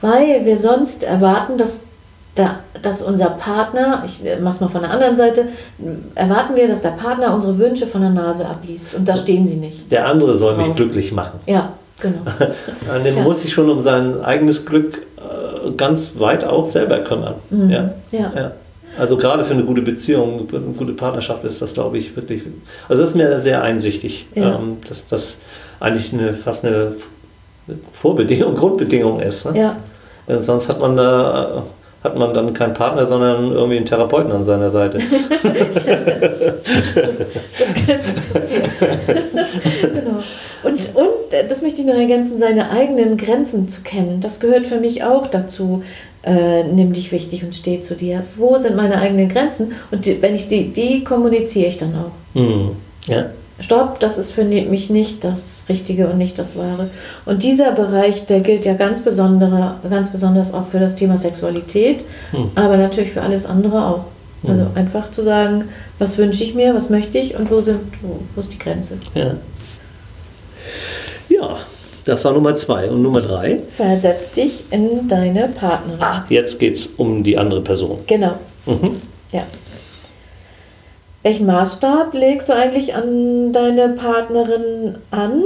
weil 0.00 0.44
wir 0.44 0.56
sonst 0.56 1.04
erwarten, 1.04 1.56
dass, 1.56 1.84
da, 2.34 2.56
dass 2.82 3.02
unser 3.02 3.30
Partner, 3.30 4.02
ich 4.04 4.20
mache 4.40 4.54
es 4.54 4.60
mal 4.60 4.68
von 4.68 4.82
der 4.82 4.90
anderen 4.90 5.16
Seite, 5.16 5.46
erwarten 6.14 6.56
wir, 6.56 6.66
dass 6.66 6.82
der 6.82 6.90
Partner 6.90 7.32
unsere 7.34 7.56
Wünsche 7.58 7.86
von 7.86 8.00
der 8.00 8.10
Nase 8.10 8.46
abliest 8.46 8.94
und 8.94 9.08
da 9.08 9.16
stehen 9.16 9.46
sie 9.46 9.56
nicht. 9.56 9.90
Der 9.92 10.06
andere 10.06 10.36
soll 10.36 10.54
drauf. 10.54 10.66
mich 10.66 10.76
glücklich 10.76 11.12
machen. 11.12 11.40
Ja. 11.46 11.72
Genau. 12.00 12.22
An 12.92 13.04
dem 13.04 13.16
ja. 13.16 13.22
muss 13.22 13.42
sich 13.42 13.52
schon 13.52 13.70
um 13.70 13.80
sein 13.80 14.24
eigenes 14.24 14.66
Glück 14.66 15.06
äh, 15.18 15.70
ganz 15.76 16.12
weit 16.18 16.44
auch 16.44 16.66
selber 16.66 16.98
kümmern. 16.98 17.34
Mhm. 17.50 17.70
Ja? 17.70 17.94
Ja. 18.10 18.32
ja. 18.34 18.52
Also 18.98 19.16
gerade 19.16 19.44
für 19.44 19.54
eine 19.54 19.62
gute 19.62 19.82
Beziehung, 19.82 20.48
eine 20.52 20.74
gute 20.76 20.92
Partnerschaft 20.94 21.44
ist 21.44 21.62
das, 21.62 21.74
glaube 21.74 21.98
ich, 21.98 22.16
wirklich. 22.16 22.42
Also 22.88 23.02
das 23.02 23.10
ist 23.10 23.16
mir 23.16 23.40
sehr 23.40 23.62
einsichtig, 23.62 24.26
ja. 24.34 24.56
ähm, 24.56 24.78
dass 24.86 25.06
das 25.06 25.38
eigentlich 25.78 26.12
eine, 26.12 26.34
fast 26.34 26.64
eine 26.64 26.94
Vorbedingung, 27.90 28.54
Grundbedingung 28.54 29.20
ist. 29.20 29.46
Ne? 29.46 29.58
Ja. 29.58 29.76
Denn 30.28 30.42
sonst 30.42 30.68
hat 30.68 30.80
man 30.80 30.96
da 30.96 31.64
hat 32.02 32.18
man 32.18 32.34
dann 32.34 32.52
keinen 32.52 32.74
Partner, 32.74 33.06
sondern 33.06 33.52
irgendwie 33.52 33.76
einen 33.76 33.86
Therapeuten 33.86 34.32
an 34.32 34.42
seiner 34.44 34.70
Seite. 34.70 34.98
genau. 39.82 40.22
Und, 40.64 40.94
und 40.94 41.32
äh, 41.32 41.46
das 41.48 41.62
möchte 41.62 41.80
ich 41.80 41.86
noch 41.86 41.94
ergänzen, 41.94 42.38
seine 42.38 42.70
eigenen 42.70 43.16
Grenzen 43.16 43.68
zu 43.68 43.82
kennen. 43.82 44.20
Das 44.20 44.40
gehört 44.40 44.66
für 44.66 44.80
mich 44.80 45.04
auch 45.04 45.28
dazu. 45.28 45.84
Äh, 46.24 46.64
nimm 46.64 46.92
dich 46.92 47.12
wichtig 47.12 47.44
und 47.44 47.54
steh 47.54 47.80
zu 47.80 47.94
dir. 47.94 48.24
Wo 48.36 48.58
sind 48.58 48.76
meine 48.76 48.98
eigenen 48.98 49.28
Grenzen? 49.28 49.72
Und 49.90 50.06
die, 50.06 50.20
wenn 50.22 50.34
ich 50.34 50.48
die, 50.48 50.72
die 50.72 51.04
kommuniziere 51.04 51.68
ich 51.68 51.78
dann 51.78 51.94
auch. 51.94 52.10
Mhm. 52.38 52.76
Ja. 53.06 53.26
Stopp, 53.62 54.00
das 54.00 54.18
ist 54.18 54.32
für 54.32 54.44
mich 54.44 54.90
nicht 54.90 55.24
das 55.24 55.64
Richtige 55.68 56.08
und 56.08 56.18
nicht 56.18 56.38
das 56.38 56.56
Wahre. 56.56 56.90
Und 57.24 57.42
dieser 57.42 57.72
Bereich, 57.72 58.26
der 58.26 58.40
gilt 58.40 58.64
ja 58.64 58.74
ganz, 58.74 59.00
besondere, 59.00 59.76
ganz 59.88 60.10
besonders 60.10 60.52
auch 60.52 60.66
für 60.66 60.78
das 60.78 60.94
Thema 60.94 61.16
Sexualität, 61.16 62.04
hm. 62.32 62.50
aber 62.54 62.76
natürlich 62.76 63.12
für 63.12 63.22
alles 63.22 63.46
andere 63.46 63.86
auch. 63.86 64.04
Hm. 64.42 64.50
Also 64.50 64.66
einfach 64.74 65.10
zu 65.10 65.22
sagen, 65.22 65.64
was 65.98 66.18
wünsche 66.18 66.42
ich 66.42 66.54
mir, 66.54 66.74
was 66.74 66.90
möchte 66.90 67.18
ich 67.18 67.36
und 67.36 67.50
wo, 67.50 67.60
sind, 67.60 67.80
wo, 68.02 68.20
wo 68.34 68.40
ist 68.40 68.52
die 68.52 68.58
Grenze. 68.58 68.98
Ja. 69.14 69.34
ja, 71.28 71.58
das 72.04 72.24
war 72.24 72.32
Nummer 72.32 72.54
zwei. 72.54 72.90
Und 72.90 73.02
Nummer 73.02 73.20
drei? 73.20 73.60
Versetz 73.76 74.32
dich 74.32 74.64
in 74.70 75.06
deine 75.08 75.48
Partnerin. 75.48 76.00
Ach, 76.00 76.30
jetzt 76.30 76.58
geht 76.58 76.74
es 76.74 76.86
um 76.96 77.22
die 77.22 77.38
andere 77.38 77.60
Person. 77.60 78.00
Genau. 78.06 78.34
Mhm. 78.66 79.00
Ja. 79.30 79.44
Welchen 81.22 81.46
Maßstab 81.46 82.14
legst 82.14 82.48
du 82.48 82.54
eigentlich 82.54 82.94
an 82.94 83.52
deine 83.52 83.90
Partnerin 83.90 84.96
an? 85.10 85.42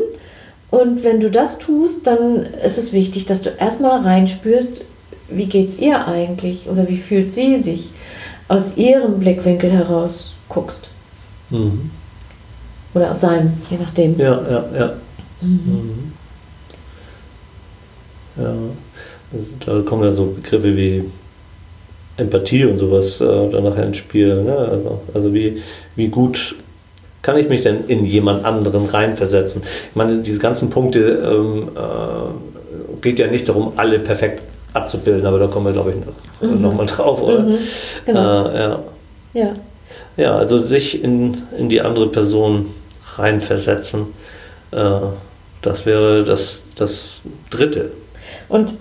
Und 0.71 1.05
wenn 1.05 1.21
du 1.21 1.31
das 1.31 1.59
tust, 1.59 2.07
dann 2.07 2.47
ist 2.65 2.79
es 2.79 2.93
wichtig, 2.93 3.27
dass 3.27 3.43
du 3.43 3.51
erstmal 3.51 4.01
reinspürst, 4.01 4.85
wie 5.29 5.47
geht 5.47 5.69
es 5.69 5.79
ihr 5.79 6.07
eigentlich 6.07 6.69
oder 6.69 6.89
wie 6.89 6.97
fühlt 6.97 7.33
sie 7.33 7.63
sich 7.63 7.91
aus 8.49 8.77
ihrem 8.77 9.19
Blickwinkel 9.19 9.71
heraus 9.71 10.33
guckst. 10.49 10.89
Mhm. 11.51 11.91
Oder 12.95 13.11
aus 13.11 13.21
seinem, 13.21 13.53
je 13.71 13.77
nachdem. 13.79 14.19
Ja, 14.19 14.41
ja, 14.51 14.65
ja. 14.79 14.93
Mhm. 15.41 15.61
Mhm. 15.67 16.13
Ja, 18.37 18.55
da 19.65 19.83
kommen 19.83 20.05
ja 20.05 20.13
so 20.13 20.27
Begriffe 20.27 20.77
wie 20.77 21.05
Empathie 22.17 22.65
und 22.65 22.79
sowas 22.79 23.21
äh, 23.21 23.51
dann 23.51 23.65
nachher 23.65 23.87
ins 23.87 23.99
Spiel. 23.99 24.43
Ne? 24.43 24.57
Also, 24.57 25.01
also 25.13 25.35
wie, 25.35 25.63
wie 25.97 26.09
gut 26.09 26.55
kann 27.23 27.37
ich 27.37 27.49
mich 27.49 27.63
denn 27.63 27.85
in 27.89 28.05
jemand 28.05 28.45
anderen 28.45 28.87
reinversetzen? 28.87 29.63
Ich 29.91 29.97
meine, 29.97 30.23
diese 30.23 30.39
ganzen 30.39 30.71
Punkte 30.71 31.01
ähm, 31.01 31.69
äh, 31.75 33.01
geht 33.03 33.19
ja 33.19 33.27
nicht 33.27 33.49
darum, 33.49 33.73
alle 33.77 33.99
perfekt 33.99 34.43
abzubilden, 34.73 35.27
aber 35.27 35.39
da 35.39 35.47
kommen 35.47 35.67
wir, 35.67 35.73
glaube 35.73 35.93
ich, 35.93 35.97
noch, 35.97 36.51
mhm. 36.51 36.63
noch 36.63 36.75
mal 36.75 36.87
drauf, 36.87 37.21
oder? 37.23 37.41
Mhm. 37.41 37.59
Genau. 38.05 38.49
Äh, 38.49 38.59
ja. 38.59 38.83
ja. 39.35 39.55
Ja, 40.17 40.37
also 40.37 40.59
sich 40.59 41.03
in, 41.03 41.43
in 41.59 41.69
die 41.69 41.81
andere 41.81 42.09
Person 42.09 42.67
reinversetzen, 43.17 44.07
äh, 44.71 44.91
das 45.63 45.85
wäre 45.85 46.25
das, 46.25 46.63
das 46.77 47.23
Dritte. 47.51 47.91
Und 48.49 48.77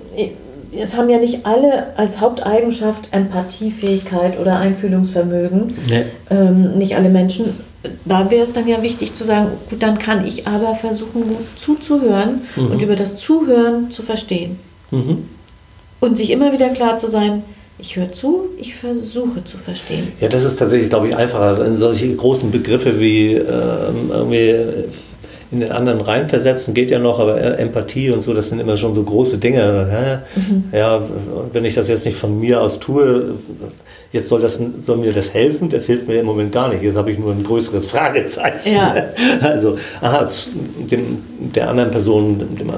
es 0.71 0.95
haben 0.95 1.09
ja 1.09 1.17
nicht 1.17 1.45
alle 1.45 1.97
als 1.97 2.19
Haupteigenschaft 2.21 3.09
Empathiefähigkeit 3.11 4.39
oder 4.39 4.57
Einfühlungsvermögen. 4.57 5.75
Nee. 5.89 6.05
Ähm, 6.29 6.77
nicht 6.77 6.95
alle 6.95 7.09
Menschen. 7.09 7.45
Da 8.05 8.29
wäre 8.31 8.43
es 8.43 8.51
dann 8.51 8.67
ja 8.67 8.81
wichtig 8.81 9.13
zu 9.13 9.23
sagen, 9.23 9.49
gut, 9.69 9.83
dann 9.83 9.99
kann 9.99 10.25
ich 10.25 10.47
aber 10.47 10.75
versuchen, 10.75 11.27
gut 11.27 11.45
zuzuhören 11.55 12.41
mhm. 12.55 12.71
und 12.71 12.81
über 12.81 12.95
das 12.95 13.17
Zuhören 13.17 13.91
zu 13.91 14.01
verstehen. 14.01 14.57
Mhm. 14.91 15.25
Und 15.99 16.17
sich 16.17 16.31
immer 16.31 16.51
wieder 16.51 16.69
klar 16.69 16.97
zu 16.97 17.09
sein, 17.09 17.43
ich 17.77 17.97
höre 17.97 18.11
zu, 18.11 18.45
ich 18.57 18.73
versuche 18.75 19.43
zu 19.43 19.57
verstehen. 19.57 20.13
Ja, 20.21 20.29
das 20.29 20.43
ist 20.43 20.57
tatsächlich, 20.57 20.89
glaube 20.89 21.09
ich, 21.09 21.15
einfacher. 21.15 21.65
In 21.65 21.77
solche 21.77 22.15
großen 22.15 22.49
Begriffe 22.49 22.99
wie 22.99 23.33
äh, 23.33 23.43
irgendwie 24.09 24.55
in 25.51 25.59
den 25.59 25.71
anderen 25.71 26.01
reinversetzen 26.01 26.73
geht 26.73 26.91
ja 26.91 26.99
noch, 26.99 27.19
aber 27.19 27.59
Empathie 27.59 28.09
und 28.09 28.21
so, 28.21 28.33
das 28.33 28.49
sind 28.49 28.59
immer 28.59 28.77
schon 28.77 28.93
so 28.95 29.03
große 29.03 29.37
Dinge. 29.37 30.21
Mhm. 30.35 30.65
Ja, 30.71 31.01
wenn 31.51 31.65
ich 31.65 31.75
das 31.75 31.87
jetzt 31.87 32.05
nicht 32.05 32.17
von 32.17 32.39
mir 32.39 32.61
aus 32.61 32.79
tue, 32.79 33.35
jetzt 34.11 34.29
soll, 34.29 34.41
das, 34.41 34.59
soll 34.79 34.97
mir 34.97 35.13
das 35.13 35.33
helfen, 35.33 35.69
das 35.69 35.85
hilft 35.85 36.07
mir 36.07 36.19
im 36.19 36.25
Moment 36.25 36.51
gar 36.51 36.69
nicht. 36.69 36.81
Jetzt 36.81 36.95
habe 36.95 37.11
ich 37.11 37.19
nur 37.19 37.31
ein 37.31 37.43
größeres 37.43 37.87
Fragezeichen. 37.87 38.73
Ja. 38.73 38.95
Also, 39.41 39.77
aha, 40.01 40.27
dem, 40.89 41.21
der 41.39 41.69
anderen 41.69 41.91
Person, 41.91 42.39
dem, 42.39 42.69
äh, 42.69 42.73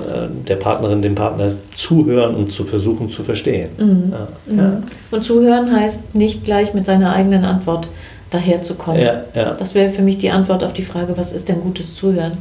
der 0.47 0.55
Partnerin, 0.55 1.01
dem 1.01 1.15
Partner 1.15 1.51
zuhören 1.75 2.35
und 2.35 2.51
zu 2.51 2.65
versuchen 2.65 3.09
zu 3.09 3.23
verstehen. 3.23 3.69
Mhm. 3.77 4.13
Ja. 4.57 4.63
Mhm. 4.63 4.83
Und 5.11 5.23
zuhören 5.23 5.71
heißt 5.71 6.15
nicht 6.15 6.43
gleich 6.43 6.73
mit 6.73 6.85
seiner 6.85 7.13
eigenen 7.13 7.45
Antwort 7.45 7.87
daherzukommen. 8.31 9.01
Ja, 9.01 9.21
ja. 9.33 9.53
Das 9.53 9.75
wäre 9.75 9.89
für 9.89 10.01
mich 10.01 10.17
die 10.17 10.31
Antwort 10.31 10.63
auf 10.63 10.73
die 10.73 10.83
Frage, 10.83 11.17
was 11.17 11.31
ist 11.31 11.47
denn 11.49 11.61
gutes 11.61 11.95
Zuhören? 11.95 12.37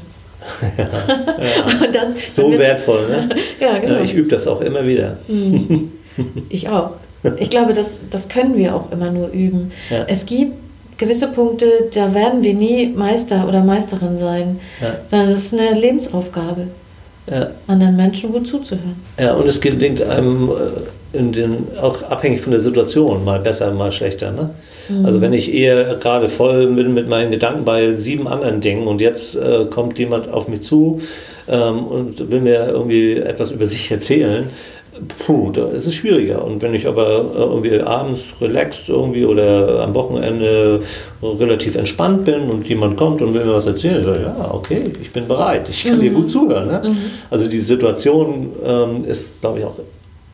Ja, 0.79 1.89
ja. 1.93 2.07
So 2.29 2.51
wertvoll, 2.57 3.09
ne? 3.09 3.29
ja, 3.61 3.79
genau. 3.79 4.01
Ich 4.03 4.15
übe 4.15 4.29
das 4.29 4.47
auch 4.47 4.61
immer 4.61 4.87
wieder. 4.87 5.19
Mhm. 5.29 5.93
Ich 6.49 6.69
auch. 6.69 6.93
Ich 7.39 7.51
glaube, 7.51 7.73
das, 7.73 8.03
das 8.11 8.29
können 8.29 8.57
wir 8.57 8.75
auch 8.75 8.93
immer 8.93 9.11
nur 9.11 9.29
üben. 9.29 9.73
Ja. 9.91 10.05
Es 10.07 10.27
gibt 10.27 10.53
gewisse 10.97 11.29
Punkte, 11.29 11.67
da 11.95 12.15
werden 12.15 12.43
wir 12.43 12.55
nie 12.55 12.89
Meister 12.89 13.47
oder 13.47 13.63
Meisterin 13.63 14.17
sein, 14.17 14.61
sondern 15.07 15.29
das 15.29 15.39
ist 15.39 15.55
eine 15.55 15.79
Lebensaufgabe, 15.79 16.69
anderen 17.67 17.97
Menschen 17.97 18.33
gut 18.33 18.47
zuzuhören. 18.47 18.97
Ja, 19.19 19.35
und 19.35 19.49
es 19.49 19.61
gelingt 19.61 20.01
einem 20.01 20.49
äh, 20.51 21.17
in 21.17 21.33
den, 21.33 21.67
auch 21.81 22.03
abhängig 22.05 22.41
von 22.41 22.53
der 22.53 22.61
Situation, 22.61 23.25
mal 23.25 23.41
besser, 23.41 23.71
mal 23.73 23.91
schlechter. 23.91 24.31
Ne? 24.31 24.51
Also 25.05 25.21
wenn 25.21 25.33
ich 25.33 25.53
eher 25.53 25.97
gerade 25.97 26.29
voll 26.29 26.67
bin 26.69 26.95
mit 26.95 27.09
meinen 27.09 27.31
Gedanken 27.31 27.65
bei 27.65 27.95
sieben 27.95 28.29
anderen 28.29 28.61
Dingen 28.61 28.87
und 28.87 29.01
jetzt 29.01 29.37
äh, 29.37 29.67
kommt 29.71 29.99
jemand 29.99 30.33
auf 30.33 30.49
mich 30.49 30.63
zu 30.63 31.01
ähm, 31.49 31.87
und 31.87 32.31
will 32.31 32.41
mir 32.41 32.69
irgendwie 32.69 33.15
etwas 33.15 33.51
über 33.51 33.67
sich 33.67 33.91
erzählen, 33.91 34.51
puh, 35.19 35.51
da 35.53 35.69
ist 35.69 35.87
es 35.87 35.95
schwieriger. 35.95 36.45
Und 36.45 36.63
wenn 36.63 36.75
ich 36.75 36.87
aber 36.87 37.07
äh, 37.07 37.39
irgendwie 37.39 37.81
abends 37.81 38.35
relaxed 38.41 38.89
irgendwie 38.89 39.25
oder 39.25 39.83
am 39.83 39.95
Wochenende 39.95 40.81
relativ 41.23 41.75
entspannt 41.77 42.25
bin 42.25 42.51
und 42.51 42.67
jemand 42.69 42.97
kommt 42.97 43.23
und 43.23 43.35
will 43.35 43.45
mir 43.45 43.55
was 43.55 43.67
erzählen, 43.67 44.05
sage, 44.05 44.23
ja, 44.23 44.51
okay, 44.53 44.93
ich 45.01 45.13
bin 45.13 45.27
bereit, 45.29 45.69
ich 45.69 45.85
kann 45.85 45.99
mhm. 45.99 46.03
dir 46.03 46.11
gut 46.11 46.31
zuhören. 46.31 46.67
Ne? 46.69 46.83
Mhm. 46.85 46.97
Also 47.31 47.49
die 47.49 47.61
Situation 47.61 48.51
ähm, 48.65 49.05
ist, 49.05 49.41
glaube 49.41 49.59
ich, 49.59 49.65
auch 49.65 49.75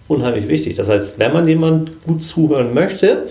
unheimlich 0.09 0.49
wichtig. 0.49 0.77
Das 0.77 0.89
heißt, 0.89 1.19
wenn 1.19 1.33
man 1.33 1.49
jemand 1.49 2.05
gut 2.05 2.23
zuhören 2.23 2.75
möchte, 2.75 3.25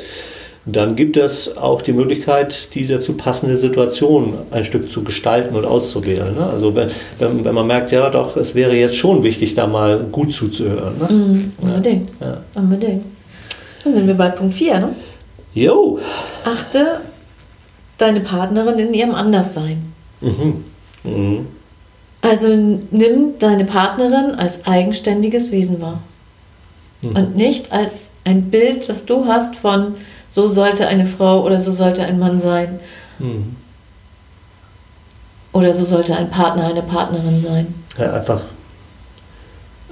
dann 0.65 0.95
gibt 0.95 1.17
es 1.17 1.57
auch 1.57 1.81
die 1.81 1.93
Möglichkeit, 1.93 2.75
die 2.75 2.85
dazu 2.85 3.13
passende 3.13 3.57
Situation 3.57 4.35
ein 4.51 4.63
Stück 4.63 4.91
zu 4.91 5.03
gestalten 5.03 5.55
und 5.55 5.65
auszuwählen. 5.65 6.35
Ne? 6.35 6.45
Also 6.45 6.75
wenn, 6.75 6.89
wenn, 7.17 7.43
wenn, 7.43 7.55
man 7.55 7.65
merkt, 7.65 7.91
ja 7.91 8.09
doch, 8.11 8.37
es 8.37 8.53
wäre 8.53 8.75
jetzt 8.75 8.95
schon 8.95 9.23
wichtig, 9.23 9.55
da 9.55 9.65
mal 9.65 10.05
gut 10.11 10.33
zuzuhören. 10.33 10.99
Ne? 10.99 11.13
Mm, 11.13 11.53
unbedingt. 11.61 12.11
Ja. 12.19 12.37
unbedingt. 12.55 13.05
Dann 13.83 13.93
sind 13.93 14.05
wir 14.05 14.13
bei 14.13 14.29
Punkt 14.29 14.53
4, 14.53 14.79
ne? 14.79 14.95
Jo. 15.55 15.99
Achte 16.45 17.01
deine 17.97 18.19
Partnerin 18.19 18.77
in 18.77 18.93
ihrem 18.93 19.15
Anderssein. 19.15 19.93
Mhm. 20.21 20.63
Mhm. 21.03 21.47
Also 22.21 22.55
nimm 22.91 23.39
deine 23.39 23.65
Partnerin 23.65 24.35
als 24.35 24.67
eigenständiges 24.67 25.51
Wesen 25.51 25.81
wahr. 25.81 26.03
Mhm. 27.01 27.15
Und 27.15 27.35
nicht 27.35 27.71
als 27.71 28.11
ein 28.25 28.51
Bild, 28.51 28.87
das 28.87 29.05
du 29.05 29.25
hast 29.25 29.55
von 29.55 29.95
so 30.31 30.47
sollte 30.47 30.87
eine 30.87 31.03
Frau 31.03 31.43
oder 31.43 31.59
so 31.59 31.71
sollte 31.71 32.03
ein 32.03 32.17
Mann 32.17 32.39
sein. 32.39 32.79
Mhm. 33.19 33.57
Oder 35.51 35.73
so 35.73 35.83
sollte 35.83 36.15
ein 36.15 36.29
Partner, 36.29 36.67
eine 36.67 36.81
Partnerin 36.81 37.39
sein. 37.41 37.67
Ja, 37.99 38.13
einfach. 38.13 38.41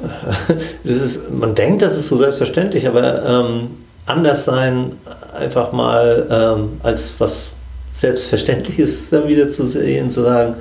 Das 0.85 0.95
ist, 0.95 1.29
man 1.29 1.55
denkt, 1.55 1.81
das 1.81 1.97
ist 1.97 2.07
so 2.07 2.17
selbstverständlich, 2.17 2.87
aber 2.87 3.25
ähm, 3.25 3.67
anders 4.05 4.45
sein 4.45 4.93
einfach 5.37 5.73
mal 5.73 6.25
ähm, 6.31 6.79
als 6.83 7.15
was 7.19 7.51
Selbstverständliches 7.91 9.09
dann 9.11 9.27
wieder 9.27 9.49
zu 9.49 9.65
sehen, 9.65 10.09
zu 10.09 10.21
sagen, 10.21 10.55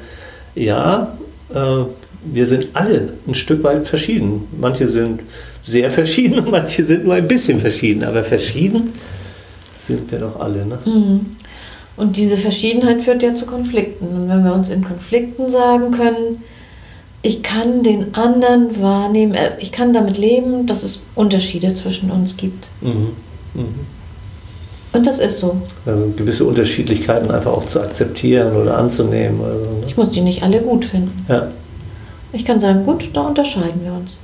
ja, 0.56 1.16
äh, 1.54 1.84
wir 2.24 2.46
sind 2.48 2.66
alle 2.74 3.10
ein 3.28 3.36
Stück 3.36 3.62
weit 3.62 3.86
verschieden. 3.86 4.48
Manche 4.60 4.88
sind 4.88 5.20
sehr 5.62 5.88
verschieden, 5.92 6.50
manche 6.50 6.84
sind 6.84 7.04
nur 7.04 7.14
ein 7.14 7.28
bisschen 7.28 7.60
verschieden, 7.60 8.02
aber 8.02 8.24
verschieden 8.24 8.92
sind 9.88 10.10
wir 10.10 10.20
doch 10.20 10.38
alle. 10.38 10.64
Ne? 10.64 10.78
Mhm. 10.84 11.26
Und 11.96 12.16
diese 12.16 12.36
Verschiedenheit 12.36 13.02
führt 13.02 13.24
ja 13.24 13.34
zu 13.34 13.44
Konflikten. 13.44 14.06
Und 14.06 14.28
wenn 14.28 14.44
wir 14.44 14.54
uns 14.54 14.70
in 14.70 14.84
Konflikten 14.84 15.48
sagen 15.48 15.90
können, 15.90 16.42
ich 17.22 17.42
kann 17.42 17.82
den 17.82 18.14
anderen 18.14 18.80
wahrnehmen, 18.80 19.34
äh, 19.34 19.50
ich 19.58 19.72
kann 19.72 19.92
damit 19.92 20.16
leben, 20.16 20.66
dass 20.66 20.84
es 20.84 21.02
Unterschiede 21.16 21.74
zwischen 21.74 22.12
uns 22.12 22.36
gibt. 22.36 22.70
Mhm. 22.80 23.08
Mhm. 23.54 23.74
Und 24.92 25.06
das 25.06 25.18
ist 25.18 25.38
so. 25.38 25.60
Also 25.84 26.12
gewisse 26.16 26.44
Unterschiedlichkeiten 26.44 27.30
einfach 27.30 27.52
auch 27.52 27.64
zu 27.64 27.80
akzeptieren 27.80 28.56
oder 28.56 28.78
anzunehmen. 28.78 29.42
Also, 29.42 29.64
ne? 29.64 29.86
Ich 29.86 29.96
muss 29.96 30.10
die 30.12 30.20
nicht 30.20 30.42
alle 30.42 30.60
gut 30.60 30.84
finden. 30.84 31.26
Ja. 31.28 31.48
Ich 32.32 32.44
kann 32.44 32.60
sagen, 32.60 32.84
gut, 32.84 33.10
da 33.12 33.22
unterscheiden 33.22 33.82
wir 33.82 33.92
uns. 33.92 34.20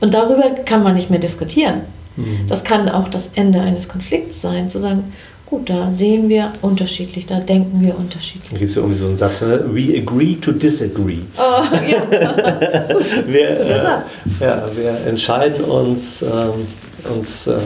Und 0.00 0.14
darüber 0.14 0.50
kann 0.64 0.82
man 0.82 0.94
nicht 0.94 1.10
mehr 1.10 1.18
diskutieren. 1.18 1.82
Mhm. 2.20 2.46
Das 2.46 2.64
kann 2.64 2.88
auch 2.88 3.08
das 3.08 3.30
Ende 3.34 3.60
eines 3.60 3.88
Konflikts 3.88 4.40
sein, 4.40 4.68
zu 4.68 4.78
sagen, 4.78 5.12
gut, 5.46 5.68
da 5.68 5.90
sehen 5.90 6.28
wir 6.28 6.52
unterschiedlich, 6.62 7.26
da 7.26 7.40
denken 7.40 7.80
wir 7.80 7.98
unterschiedlich. 7.98 8.50
Da 8.52 8.58
gibt 8.58 8.70
es 8.70 8.76
ja 8.76 8.82
irgendwie 8.82 9.00
so 9.00 9.06
einen 9.06 9.16
Satz, 9.16 9.40
ne? 9.42 9.64
we 9.72 9.98
agree 9.98 10.36
to 10.36 10.52
disagree. 10.52 11.18
Oh, 11.36 11.64
ja. 11.90 12.02
wir, 13.26 13.56
Guter 13.56 14.04
äh. 14.40 14.44
Ja, 14.44 14.64
wir 14.76 15.06
entscheiden 15.06 15.64
uns, 15.64 16.22
ähm, 16.22 16.66
uns 17.16 17.48
äh, 17.48 17.58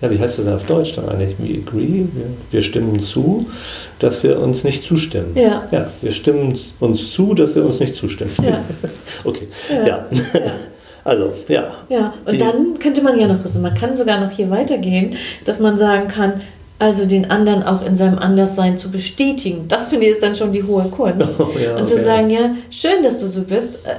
ja, 0.00 0.10
wie 0.10 0.18
heißt 0.18 0.38
das 0.38 0.46
denn 0.46 0.54
auf 0.54 0.64
Deutsch 0.64 0.94
dann 0.94 1.08
eigentlich? 1.10 1.36
We 1.38 1.60
agree, 1.60 2.06
wir, 2.14 2.26
wir, 2.50 2.62
stimmen 2.62 3.00
zu, 3.00 3.50
dass 3.98 4.22
wir 4.22 4.38
uns 4.40 4.64
nicht 4.64 4.82
zustimmen. 4.82 5.36
Ja. 5.36 5.68
ja. 5.70 5.90
Wir 6.00 6.12
stimmen 6.12 6.58
uns 6.80 7.12
zu, 7.12 7.34
dass 7.34 7.54
wir 7.54 7.66
uns 7.66 7.80
nicht 7.80 7.94
zustimmen. 7.94 8.32
Ja. 8.42 8.64
okay, 9.24 9.48
ja. 9.68 9.86
ja. 9.86 10.06
Also, 11.04 11.32
ja. 11.48 11.72
Ja, 11.88 12.14
und 12.24 12.32
Die, 12.32 12.38
dann 12.38 12.78
könnte 12.78 13.02
man 13.02 13.18
ja 13.18 13.26
noch, 13.26 13.42
also 13.42 13.60
man 13.60 13.74
kann 13.74 13.94
sogar 13.94 14.20
noch 14.20 14.30
hier 14.30 14.50
weitergehen, 14.50 15.16
dass 15.44 15.60
man 15.60 15.78
sagen 15.78 16.08
kann, 16.08 16.40
also 16.78 17.06
den 17.06 17.30
anderen 17.30 17.62
auch 17.62 17.84
in 17.84 17.96
seinem 17.96 18.18
Anderssein 18.18 18.78
zu 18.78 18.90
bestätigen. 18.90 19.66
Das 19.68 19.90
finde 19.90 20.06
ich 20.06 20.12
ist 20.12 20.22
dann 20.22 20.34
schon 20.34 20.50
die 20.50 20.62
hohe 20.62 20.84
Kunst. 20.84 21.30
Oh, 21.38 21.48
ja, 21.62 21.76
und 21.76 21.86
zu 21.86 22.02
sagen, 22.02 22.30
ja, 22.30 22.52
schön, 22.70 23.02
dass 23.02 23.20
du 23.20 23.28
so 23.28 23.42
bist. 23.42 23.76
Äh, 23.84 23.96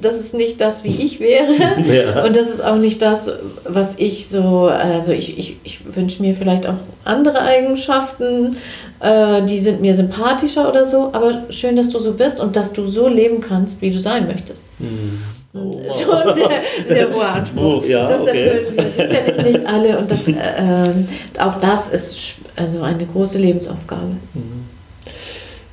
das 0.00 0.20
ist 0.20 0.32
nicht 0.32 0.60
das, 0.60 0.84
wie 0.84 0.94
ich 1.02 1.18
wäre. 1.20 1.48
Ja. 1.88 2.24
Und 2.24 2.36
das 2.36 2.48
ist 2.48 2.62
auch 2.62 2.76
nicht 2.76 3.02
das, 3.02 3.32
was 3.64 3.96
ich 3.98 4.28
so, 4.28 4.66
also 4.66 5.10
ich, 5.12 5.38
ich, 5.38 5.56
ich 5.64 5.96
wünsche 5.96 6.22
mir 6.22 6.34
vielleicht 6.34 6.66
auch 6.66 6.74
andere 7.04 7.40
Eigenschaften, 7.40 8.58
äh, 9.00 9.42
die 9.42 9.58
sind 9.58 9.80
mir 9.80 9.94
sympathischer 9.94 10.68
oder 10.68 10.84
so, 10.84 11.10
aber 11.12 11.44
schön, 11.50 11.76
dass 11.76 11.88
du 11.88 11.98
so 11.98 12.12
bist 12.12 12.40
und 12.40 12.56
dass 12.56 12.72
du 12.72 12.84
so 12.84 13.08
leben 13.08 13.40
kannst, 13.40 13.80
wie 13.80 13.90
du 13.90 13.98
sein 13.98 14.26
möchtest. 14.26 14.62
Mhm. 14.78 15.22
Oh. 15.58 15.82
Schon 15.92 16.34
sehr, 16.34 16.62
sehr 16.86 17.10
hoher 17.14 17.28
Anspruch. 17.28 17.82
Oh, 17.82 17.86
ja, 17.86 18.08
das 18.08 18.22
okay. 18.22 18.44
erfüllen 18.44 18.76
wir 18.76 18.84
sicherlich 18.84 19.44
nicht 19.44 19.66
alle 19.66 19.98
und 19.98 20.10
das, 20.10 20.28
äh, 20.28 20.94
auch 21.38 21.54
das 21.56 21.88
ist 21.88 22.36
also 22.56 22.82
eine 22.82 23.06
große 23.06 23.38
Lebensaufgabe. 23.38 24.16
Mhm. 24.34 24.64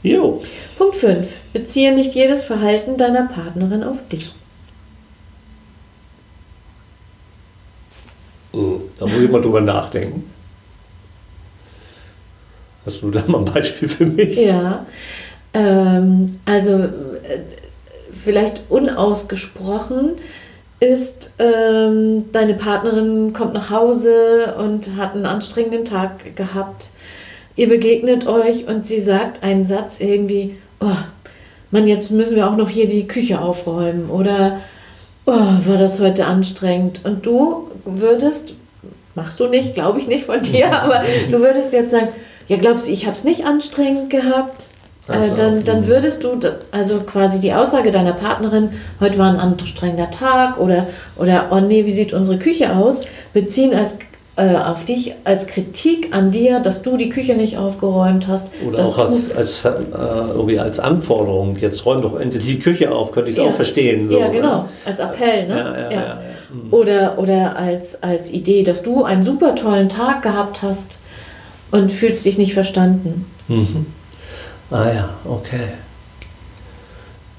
Jo. 0.04 0.42
Punkt 0.77 0.96
5. 0.96 1.27
Beziehe 1.54 1.94
nicht 1.94 2.13
jedes 2.13 2.44
Verhalten 2.44 2.98
deiner 2.98 3.27
Partnerin 3.27 3.84
auf 3.84 4.08
dich. 4.08 4.34
Oh, 8.54 8.82
da 9.00 9.06
muss 9.08 9.20
ich 9.20 9.30
mal 9.30 9.42
drüber 9.42 9.62
nachdenken. 9.62 10.32
Hast 12.86 13.01
du 13.01 13.10
da 13.10 13.24
mal 13.27 13.39
ein 13.39 13.46
Beispiel 13.46 13.89
für 13.89 14.06
mich? 14.06 14.38
Ja. 14.38 14.86
Ähm, 15.54 16.39
also 16.46 16.74
äh, 16.74 17.39
vielleicht 18.24 18.63
unausgesprochen 18.69 20.13
ist, 20.79 21.34
ähm, 21.39 22.31
deine 22.31 22.53
Partnerin 22.53 23.34
kommt 23.34 23.53
nach 23.53 23.69
Hause 23.69 24.55
und 24.57 24.95
hat 24.98 25.15
einen 25.15 25.25
anstrengenden 25.25 25.86
Tag 25.86 26.36
gehabt. 26.36 26.89
Ihr 27.55 27.69
begegnet 27.69 28.27
euch 28.27 28.67
und 28.67 28.86
sie 28.86 29.00
sagt 29.00 29.43
einen 29.43 29.63
Satz 29.63 30.00
irgendwie, 30.00 30.57
oh, 30.81 30.98
Mann, 31.72 31.88
jetzt 31.88 32.12
müssen 32.12 32.36
wir 32.36 32.50
auch 32.50 32.57
noch 32.57 32.69
hier 32.69 32.88
die 32.88 33.07
Küche 33.07 33.39
aufräumen 33.39 34.10
oder 34.10 34.60
oh, 35.25 35.31
war 35.31 35.77
das 35.77 36.00
heute 36.00 36.25
anstrengend. 36.25 37.01
Und 37.03 37.25
du 37.25 37.69
würdest, 37.86 38.53
machst 39.15 39.39
du 39.39 39.48
nicht, 39.48 39.74
glaube 39.74 40.00
ich 40.00 40.07
nicht 40.07 40.25
von 40.25 40.41
dir, 40.41 40.72
aber 40.81 41.03
du 41.31 41.39
würdest 41.39 41.74
jetzt 41.74 41.91
sagen, 41.91 42.10
ja, 42.48 42.57
glaubst 42.57 42.87
du, 42.87 42.92
ich 42.92 43.05
habe 43.05 43.16
es 43.16 43.24
nicht 43.24 43.46
anstrengend 43.46 44.09
gehabt? 44.09 44.68
Also, 45.07 45.35
dann, 45.35 45.63
dann 45.63 45.85
würdest 45.85 46.24
du, 46.24 46.39
also 46.72 47.00
quasi 47.01 47.39
die 47.39 47.53
Aussage 47.53 47.91
deiner 47.91 48.13
Partnerin, 48.13 48.70
heute 49.00 49.20
war 49.20 49.29
ein 49.29 49.39
anstrengender 49.39 50.09
Tag 50.09 50.59
oder, 50.59 50.87
oder 51.15 51.50
oh 51.51 51.59
nee, 51.59 51.85
wie 51.85 51.91
sieht 51.91 52.11
unsere 52.11 52.39
Küche 52.39 52.75
aus, 52.75 53.01
beziehen 53.31 53.75
als, 53.75 53.98
äh, 54.35 54.55
auf 54.55 54.83
dich 54.83 55.13
als 55.24 55.46
Kritik 55.46 56.09
an 56.11 56.31
dir, 56.31 56.59
dass 56.59 56.81
du 56.81 56.98
die 56.98 57.09
Küche 57.09 57.35
nicht 57.35 57.57
aufgeräumt 57.57 58.27
hast. 58.27 58.48
Oder 58.68 58.83
auch 58.83 58.98
als, 58.98 59.29
als, 59.35 59.63
äh, 59.63 59.70
irgendwie 60.33 60.59
als 60.59 60.79
Anforderung, 60.79 61.55
jetzt 61.57 61.85
räum 61.85 62.01
doch 62.01 62.20
endlich 62.20 62.46
die 62.46 62.59
Küche 62.59 62.91
auf, 62.91 63.11
könnte 63.11 63.29
ich 63.29 63.37
es 63.37 63.44
ja. 63.44 63.48
auch 63.48 63.53
verstehen. 63.53 64.09
So, 64.09 64.18
ja, 64.18 64.29
genau, 64.29 64.63
ne? 64.63 64.70
als 64.85 65.00
Appell. 65.00 65.48
Ne? 65.48 65.55
Ja, 65.55 65.91
ja. 65.91 66.18
Mhm. 66.51 66.74
Oder, 66.74 67.20
oder 67.20 67.55
als, 67.57 68.01
als 68.01 68.31
Idee, 68.31 68.63
dass 68.63 68.81
du 68.81 69.03
einen 69.03 69.24
super 69.24 69.53
tollen 69.53 69.89
Tag 69.89 70.24
gehabt 70.24 70.63
hast 70.63 71.00
und 71.70 71.91
fühlst 71.91 72.25
dich 72.25 72.39
nicht 72.39 72.55
verstanden. 72.55 73.25
Mhm. 73.48 73.85
Ah 74.75 74.92
ja, 74.94 75.09
okay. 75.24 75.70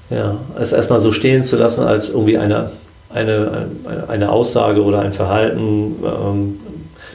Ja, 0.09 0.37
es 0.57 0.71
erstmal 0.71 1.01
so 1.01 1.11
stehen 1.11 1.43
zu 1.43 1.55
lassen 1.55 1.83
als 1.83 2.09
irgendwie 2.09 2.35
eine, 2.39 2.71
eine, 3.13 3.67
eine 4.07 4.31
Aussage 4.31 4.83
oder 4.83 5.01
ein 5.01 5.13
Verhalten, 5.13 5.97
ähm, 6.03 6.59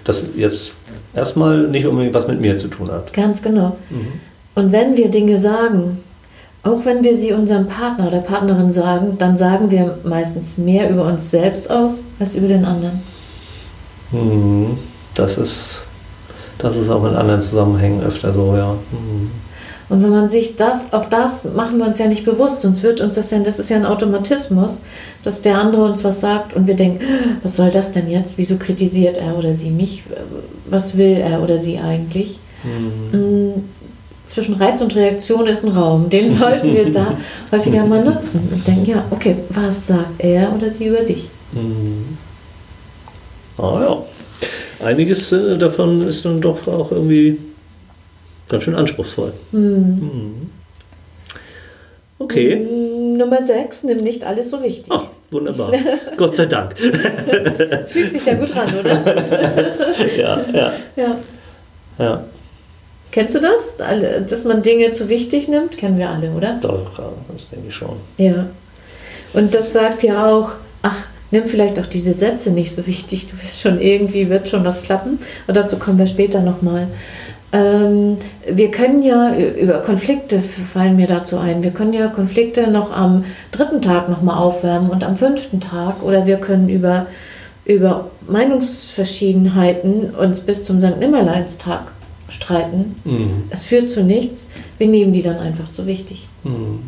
das 0.05 0.25
jetzt 0.37 0.75
erstmal 1.13 1.67
nicht 1.67 1.87
unbedingt 1.87 2.15
was 2.15 2.29
mit 2.29 2.41
mir 2.41 2.57
zu 2.57 2.69
tun 2.69 2.93
hat. 2.93 3.13
Ganz 3.13 3.43
genau. 3.43 3.77
Mhm. 3.91 4.21
Und 4.55 4.71
wenn 4.71 4.97
wir 4.97 5.11
Dinge 5.11 5.37
sagen, 5.39 5.99
auch 6.63 6.85
wenn 6.85 7.03
wir 7.03 7.17
sie 7.17 7.33
unserem 7.33 7.67
Partner 7.67 8.07
oder 8.07 8.19
Partnerin 8.19 8.73
sagen, 8.73 9.17
dann 9.19 9.37
sagen 9.37 9.73
wir 9.73 9.99
meistens 10.05 10.57
mehr 10.57 10.89
über 10.89 11.05
uns 11.07 11.33
selbst 11.33 11.69
aus 11.69 12.03
als 12.21 12.37
über 12.37 12.47
den 12.47 12.65
anderen. 12.65 13.03
Mhm. 14.13 14.79
Das 15.17 15.37
ist, 15.37 15.83
das 16.59 16.77
ist 16.77 16.89
auch 16.89 17.05
in 17.07 17.17
anderen 17.17 17.43
Zusammenhängen 17.43 18.05
öfter 18.05 18.33
so, 18.33 18.55
ja. 18.55 18.75
Mhm. 18.93 19.43
Und 19.89 20.03
wenn 20.03 20.11
man 20.11 20.29
sich 20.29 20.57
das, 20.57 20.93
auch 20.93 21.05
das 21.07 21.45
machen 21.45 21.79
wir 21.79 21.87
uns 21.87 21.99
ja 21.99 22.07
nicht 22.07 22.25
bewusst, 22.25 22.63
sonst 22.63 22.83
wird 22.83 23.01
uns 23.01 23.17
das 23.17 23.31
ja, 23.31 23.39
das 23.41 23.59
ist 23.59 23.71
ja 23.71 23.77
ein 23.77 23.87
Automatismus, 23.87 24.81
dass 25.23 25.43
der 25.43 25.59
andere 25.59 25.85
uns 25.85 26.03
was 26.05 26.21
sagt 26.21 26.55
und 26.55 26.67
wir 26.67 26.75
denken, 26.75 27.05
was 27.43 27.57
soll 27.57 27.71
das 27.71 27.93
denn 27.93 28.09
jetzt? 28.09 28.39
Wieso 28.39 28.57
kritisiert 28.57 29.19
er 29.19 29.37
oder 29.37 29.55
sie 29.55 29.71
mich? 29.71 30.05
Was 30.67 30.97
will 30.97 31.19
er 31.19 31.43
oder 31.43 31.59
sie 31.59 31.79
eigentlich? 31.79 32.39
Mhm. 32.65 33.19
Mm, 33.19 33.65
zwischen 34.27 34.55
Reiz 34.55 34.81
und 34.81 34.95
Reaktion 34.95 35.47
ist 35.47 35.65
ein 35.65 35.73
Raum, 35.73 36.09
den 36.09 36.31
sollten 36.39 36.75
wir 36.75 36.91
da 36.91 37.19
häufiger 37.51 37.85
mal 37.85 38.05
nutzen 38.05 38.49
und 38.51 38.67
denken, 38.67 38.87
ja, 38.87 39.05
okay, 39.11 39.37
was 39.51 39.89
sagt 39.89 40.21
er 40.21 40.53
oder 40.55 40.71
sie 40.71 40.87
über 40.87 41.03
sich? 41.03 41.29
Mhm. 41.53 42.17
Ah 43.59 43.81
ja, 43.81 44.87
einiges 44.87 45.31
äh, 45.33 45.59
davon 45.59 46.07
ist 46.09 46.25
dann 46.25 46.41
doch 46.41 46.67
auch 46.67 46.91
irgendwie 46.91 47.39
ganz 48.53 48.65
schön 48.65 48.77
anspruchsvoll. 48.77 49.33
Mhm. 49.51 50.51
Okay. 52.19 52.59
Hm, 52.59 53.17
Nummer 53.17 53.45
6, 53.45 53.85
nimm 53.85 53.99
nicht 53.99 54.25
alles 54.25 54.51
so 54.51 54.63
wichtig. 54.63 54.87
Oh, 54.91 55.01
wunderbar. 55.33 55.73
Gott 56.17 56.37
sei 56.37 56.47
Dank. 56.47 56.79
Fühlt 57.89 58.13
sich 58.13 58.25
da 58.25 58.35
gut 58.35 58.55
ran, 58.55 58.69
oder? 58.79 59.17
ja, 60.17 60.41
ja. 60.53 60.73
Ja. 60.95 61.17
ja. 61.99 62.25
Kennst 63.11 63.35
du 63.35 63.41
das? 63.41 63.77
Dass 63.77 64.45
man 64.45 64.63
Dinge 64.63 64.93
zu 64.93 65.09
wichtig 65.09 65.49
nimmt? 65.49 65.77
Kennen 65.77 65.99
wir 65.99 66.09
alle, 66.09 66.31
oder? 66.31 66.59
Doch, 66.63 67.01
das 67.33 67.51
denke 67.51 67.69
ich 67.69 67.75
schon. 67.75 67.97
Ja. 68.17 68.47
Und 69.35 69.55
das 69.55 69.73
sagt 69.73 70.03
ja 70.03 70.31
auch, 70.31 70.53
ach, 70.83 70.97
nimm 71.31 71.47
vielleicht 71.47 71.81
auch 71.81 71.87
diese 71.87 72.15
Sätze 72.15 72.51
nicht 72.51 72.73
so 72.73 72.87
wichtig. 72.87 73.29
Du 73.29 73.43
wirst 73.43 73.61
schon 73.61 73.81
irgendwie, 73.81 74.31
wird 74.31 74.49
schon 74.49 74.65
was 74.65 74.83
klappen. 74.83 75.19
Und 75.47 75.57
dazu 75.57 75.79
kommen 75.79 75.99
wir 75.99 76.07
später 76.07 76.41
nochmal. 76.41 76.83
Ähm, 76.83 76.89
wir 77.53 78.71
können 78.71 79.03
ja 79.03 79.35
über 79.37 79.81
Konflikte, 79.81 80.41
fallen 80.41 80.97
mir 80.97 81.07
dazu 81.07 81.37
ein, 81.37 81.63
wir 81.63 81.71
können 81.71 81.93
ja 81.93 82.09
Konflikte 82.09 82.71
noch 82.71 82.91
am 82.91 83.27
dritten 83.51 83.83
Tag 83.83 84.09
nochmal 84.09 84.39
aufwärmen 84.39 84.89
und 84.89 85.05
am 85.05 85.17
fünften 85.17 85.61
Tag 85.61 86.03
oder 86.03 86.25
wir 86.25 86.39
können 86.39 86.71
über, 86.71 87.09
über 87.67 88.11
Meinungsverschiedenheiten 88.27 90.15
uns 90.15 90.41
bis 90.41 90.65
zum 90.65 90.81
St. 90.81 90.99
Nimmerleinstag 90.99 91.93
streiten. 92.29 92.97
Mhm. 93.05 93.45
Es 93.51 93.67
führt 93.67 93.91
zu 93.91 94.03
nichts, 94.03 94.49
wir 94.79 94.89
nehmen 94.89 95.13
die 95.13 95.23
dann 95.23 95.39
einfach 95.39 95.71
zu 95.73 95.87
wichtig. 95.87 96.29
Mhm. 96.45 96.79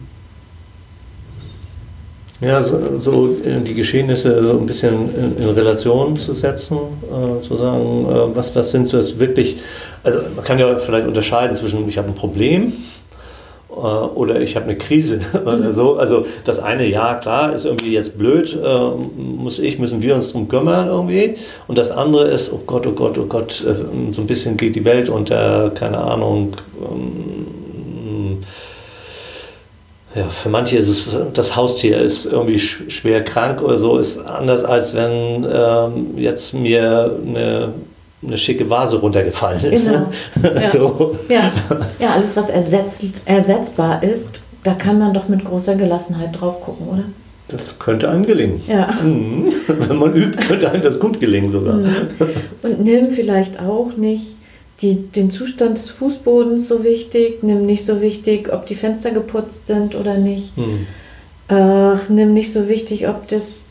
Ja, 2.40 2.62
so, 2.62 3.00
so, 3.00 3.28
die 3.28 3.74
Geschehnisse 3.74 4.42
so 4.42 4.58
ein 4.58 4.66
bisschen 4.66 5.14
in, 5.14 5.36
in 5.38 5.48
Relation 5.50 6.16
zu 6.16 6.32
setzen, 6.32 6.76
äh, 6.76 7.40
zu 7.42 7.56
sagen, 7.56 8.06
äh, 8.08 8.36
was, 8.36 8.54
was 8.56 8.70
sind 8.70 8.88
so 8.88 8.96
jetzt 8.96 9.18
wirklich, 9.18 9.58
also 10.04 10.20
man 10.36 10.44
kann 10.44 10.58
ja 10.58 10.76
vielleicht 10.76 11.06
unterscheiden 11.06 11.56
zwischen, 11.56 11.88
ich 11.88 11.98
habe 11.98 12.08
ein 12.08 12.14
Problem 12.14 12.74
äh, 13.70 13.72
oder 13.72 14.40
ich 14.40 14.54
habe 14.54 14.66
eine 14.66 14.76
Krise 14.76 15.20
oder 15.44 15.72
so. 15.72 15.96
Also 15.96 16.26
das 16.44 16.58
eine, 16.60 16.86
ja 16.86 17.14
klar, 17.14 17.52
ist 17.52 17.64
irgendwie 17.64 17.92
jetzt 17.92 18.16
blöd, 18.18 18.56
äh, 18.62 18.78
muss 19.16 19.58
ich, 19.58 19.78
müssen 19.78 20.02
wir 20.02 20.14
uns 20.14 20.32
drum 20.32 20.46
kümmern 20.48 20.86
irgendwie. 20.86 21.36
Und 21.66 21.78
das 21.78 21.90
andere 21.90 22.28
ist, 22.28 22.52
oh 22.52 22.60
Gott, 22.66 22.86
oh 22.86 22.92
Gott, 22.92 23.18
oh 23.18 23.26
Gott, 23.26 23.64
äh, 23.64 24.12
so 24.12 24.20
ein 24.20 24.26
bisschen 24.26 24.56
geht 24.56 24.76
die 24.76 24.84
Welt 24.84 25.08
unter, 25.08 25.70
keine 25.70 25.98
Ahnung. 25.98 26.56
Ähm, 26.80 27.46
ja, 30.14 30.28
für 30.28 30.48
manche 30.48 30.76
ist 30.76 30.88
es, 30.88 31.18
das 31.32 31.56
Haustier 31.56 31.98
ist 31.98 32.26
irgendwie 32.26 32.60
schwer 32.60 33.24
krank 33.24 33.60
oder 33.60 33.76
so, 33.76 33.98
ist 33.98 34.18
anders 34.18 34.62
als 34.62 34.94
wenn 34.94 35.44
ähm, 35.52 36.16
jetzt 36.16 36.54
mir 36.54 37.18
eine, 37.26 37.72
eine 38.26 38.38
schicke 38.38 38.68
Vase 38.68 38.98
runtergefallen 38.98 39.64
ist. 39.64 39.86
Genau. 39.86 40.10
Ja. 40.42 40.68
so. 40.68 41.18
ja. 41.28 41.52
ja, 41.98 42.10
alles, 42.14 42.36
was 42.36 42.50
ersetz, 42.50 43.00
ersetzbar 43.24 44.02
ist, 44.02 44.42
da 44.62 44.74
kann 44.74 44.98
man 44.98 45.12
doch 45.12 45.28
mit 45.28 45.44
großer 45.44 45.74
Gelassenheit 45.74 46.40
drauf 46.40 46.60
gucken, 46.60 46.88
oder? 46.88 47.04
Das 47.48 47.78
könnte 47.78 48.08
einem 48.08 48.24
gelingen. 48.24 48.62
Ja. 48.66 48.92
Mhm. 49.02 49.48
Wenn 49.66 49.96
man 49.96 50.14
übt, 50.14 50.38
könnte 50.46 50.70
einem 50.70 50.82
das 50.82 50.98
gut 50.98 51.20
gelingen 51.20 51.52
sogar. 51.52 51.76
Mhm. 51.76 51.88
Und 52.62 52.82
nimm 52.82 53.10
vielleicht 53.10 53.60
auch 53.60 53.96
nicht 53.96 54.36
die, 54.80 54.96
den 54.96 55.30
Zustand 55.30 55.78
des 55.78 55.90
Fußbodens 55.90 56.68
so 56.68 56.84
wichtig, 56.84 57.42
nimm 57.42 57.66
nicht 57.66 57.84
so 57.84 58.00
wichtig, 58.00 58.52
ob 58.52 58.66
die 58.66 58.74
Fenster 58.74 59.10
geputzt 59.10 59.66
sind 59.66 59.94
oder 59.94 60.16
nicht. 60.16 60.56
Hm. 60.56 60.86
Ach, 61.48 62.08
nimm 62.08 62.34
nicht 62.34 62.52
so 62.52 62.68
wichtig, 62.68 63.06
ob 63.08 63.28
das 63.28 63.64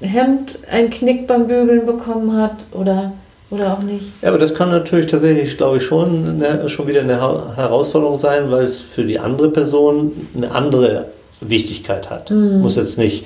Hemd 0.00 0.60
einen 0.70 0.90
Knick 0.90 1.26
beim 1.26 1.46
Bügeln 1.48 1.84
bekommen 1.84 2.36
hat 2.36 2.66
oder, 2.72 3.12
oder 3.50 3.74
auch 3.74 3.82
nicht. 3.82 4.06
Ja, 4.22 4.30
aber 4.30 4.38
das 4.38 4.54
kann 4.54 4.70
natürlich 4.70 5.10
tatsächlich, 5.10 5.56
glaube 5.56 5.76
ich, 5.76 5.84
schon, 5.84 6.42
eine, 6.42 6.68
schon 6.68 6.86
wieder 6.88 7.00
eine 7.00 7.20
Herausforderung 7.56 8.18
sein, 8.18 8.50
weil 8.50 8.64
es 8.64 8.80
für 8.80 9.04
die 9.04 9.18
andere 9.18 9.50
Person 9.50 10.12
eine 10.36 10.50
andere 10.50 11.06
Wichtigkeit 11.40 12.10
hat. 12.10 12.30
Mhm. 12.30 12.60
Muss 12.60 12.76
jetzt 12.76 12.98
nicht 12.98 13.24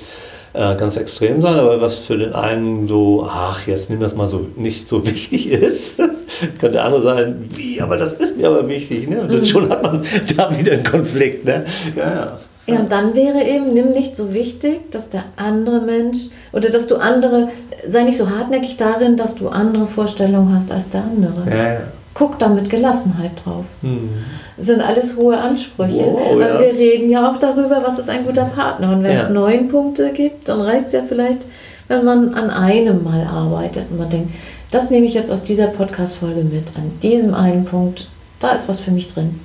äh, 0.53 0.75
ganz 0.75 0.97
extrem 0.97 1.41
sein, 1.41 1.55
aber 1.55 1.81
was 1.81 1.95
für 1.95 2.17
den 2.17 2.33
einen 2.33 2.87
so, 2.87 3.25
ach, 3.27 3.65
jetzt 3.67 3.89
nimm 3.89 3.99
das 3.99 4.15
mal 4.15 4.27
so 4.27 4.47
nicht 4.55 4.87
so 4.87 5.05
wichtig 5.07 5.49
ist, 5.49 5.97
kann 6.59 6.71
der 6.71 6.85
andere 6.85 7.01
sein, 7.01 7.49
wie, 7.55 7.81
aber 7.81 7.97
das 7.97 8.13
ist 8.13 8.37
mir 8.37 8.47
aber 8.47 8.67
wichtig. 8.67 9.07
Ne? 9.07 9.21
Und 9.21 9.31
mhm. 9.31 9.45
schon 9.45 9.69
hat 9.69 9.81
man 9.81 10.05
da 10.37 10.57
wieder 10.57 10.73
einen 10.73 10.83
Konflikt. 10.83 11.45
Ne? 11.45 11.65
Ja, 11.95 12.15
ja. 12.15 12.39
Ja, 12.67 12.79
und 12.79 12.91
dann 12.91 13.15
wäre 13.15 13.43
eben, 13.43 13.73
nimm 13.73 13.91
nicht 13.91 14.15
so 14.15 14.33
wichtig, 14.33 14.91
dass 14.91 15.09
der 15.09 15.23
andere 15.35 15.81
Mensch 15.81 16.29
oder 16.53 16.69
dass 16.69 16.87
du 16.87 16.97
andere, 16.97 17.49
sei 17.87 18.03
nicht 18.03 18.17
so 18.17 18.29
hartnäckig 18.29 18.77
darin, 18.77 19.17
dass 19.17 19.35
du 19.35 19.49
andere 19.49 19.87
Vorstellungen 19.87 20.53
hast 20.53 20.71
als 20.71 20.91
der 20.91 21.03
andere. 21.03 21.49
Ja, 21.49 21.73
ja. 21.73 21.79
Guck 22.13 22.37
da 22.39 22.49
mit 22.49 22.69
Gelassenheit 22.69 23.31
drauf. 23.43 23.65
Mhm. 23.81 24.09
Das 24.57 24.65
sind 24.67 24.81
alles 24.81 25.15
hohe 25.15 25.37
Ansprüche. 25.37 26.05
Wow, 26.05 26.39
ja. 26.39 26.59
wir 26.59 26.73
reden 26.73 27.09
ja 27.09 27.31
auch 27.31 27.39
darüber, 27.39 27.81
was 27.83 27.97
ist 27.97 28.09
ein 28.09 28.25
guter 28.25 28.45
Partner. 28.45 28.91
Und 28.91 29.03
wenn 29.03 29.17
es 29.17 29.29
neun 29.29 29.69
Punkte 29.69 30.11
gibt, 30.11 30.49
dann 30.49 30.61
reicht 30.61 30.87
es 30.87 30.91
ja 30.91 31.01
vielleicht, 31.07 31.45
wenn 31.87 32.05
man 32.05 32.33
an 32.35 32.49
einem 32.49 33.03
mal 33.03 33.25
arbeitet 33.25 33.85
und 33.89 33.97
man 33.97 34.09
denkt, 34.09 34.31
das 34.71 34.89
nehme 34.89 35.05
ich 35.05 35.13
jetzt 35.13 35.31
aus 35.31 35.43
dieser 35.43 35.67
Podcast-Folge 35.67 36.43
mit. 36.43 36.67
An 36.75 36.91
diesem 37.01 37.33
einen 37.33 37.65
Punkt, 37.65 38.07
da 38.39 38.51
ist 38.51 38.69
was 38.69 38.79
für 38.79 38.91
mich 38.91 39.07
drin. 39.07 39.39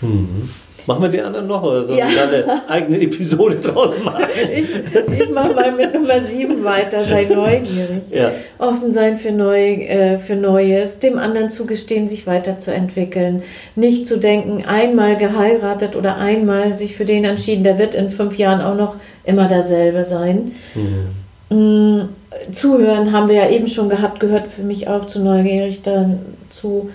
Mhm. 0.00 0.48
Machen 0.86 1.02
wir 1.02 1.08
die 1.08 1.20
anderen 1.20 1.46
noch 1.46 1.62
oder 1.62 1.84
sollen 1.84 1.98
ja. 1.98 2.06
wir 2.06 2.22
eine 2.22 2.68
eigene 2.68 3.00
Episode 3.00 3.56
draus 3.56 3.96
machen? 4.02 4.24
Ich, 4.52 4.68
ich 5.20 5.30
mache 5.30 5.54
mal 5.54 5.72
mit 5.72 5.94
Nummer 5.94 6.20
7 6.20 6.64
weiter. 6.64 7.04
Sei 7.04 7.24
neugierig. 7.30 8.02
Ja. 8.10 8.32
Offen 8.58 8.92
sein 8.92 9.18
für, 9.18 9.32
Neu, 9.32 9.58
äh, 9.58 10.18
für 10.18 10.36
Neues, 10.36 10.98
dem 10.98 11.18
anderen 11.18 11.50
zugestehen, 11.50 12.08
sich 12.08 12.26
weiterzuentwickeln. 12.26 13.42
Nicht 13.76 14.06
zu 14.06 14.18
denken, 14.18 14.64
einmal 14.66 15.16
geheiratet 15.16 15.96
oder 15.96 16.16
einmal 16.16 16.76
sich 16.76 16.96
für 16.96 17.04
den 17.04 17.24
entschieden, 17.24 17.64
der 17.64 17.78
wird 17.78 17.94
in 17.94 18.08
fünf 18.08 18.36
Jahren 18.38 18.60
auch 18.60 18.76
noch 18.76 18.96
immer 19.24 19.48
derselbe 19.48 20.04
sein. 20.04 20.52
Mhm. 20.74 21.22
Mm, 21.52 22.08
zuhören 22.52 23.12
haben 23.12 23.28
wir 23.28 23.36
ja 23.36 23.50
eben 23.50 23.66
schon 23.66 23.88
gehabt, 23.88 24.20
gehört 24.20 24.48
für 24.48 24.62
mich 24.62 24.88
auch 24.88 25.04
zu 25.04 25.20
neugierig 25.20 25.82
dazu. 25.82 26.90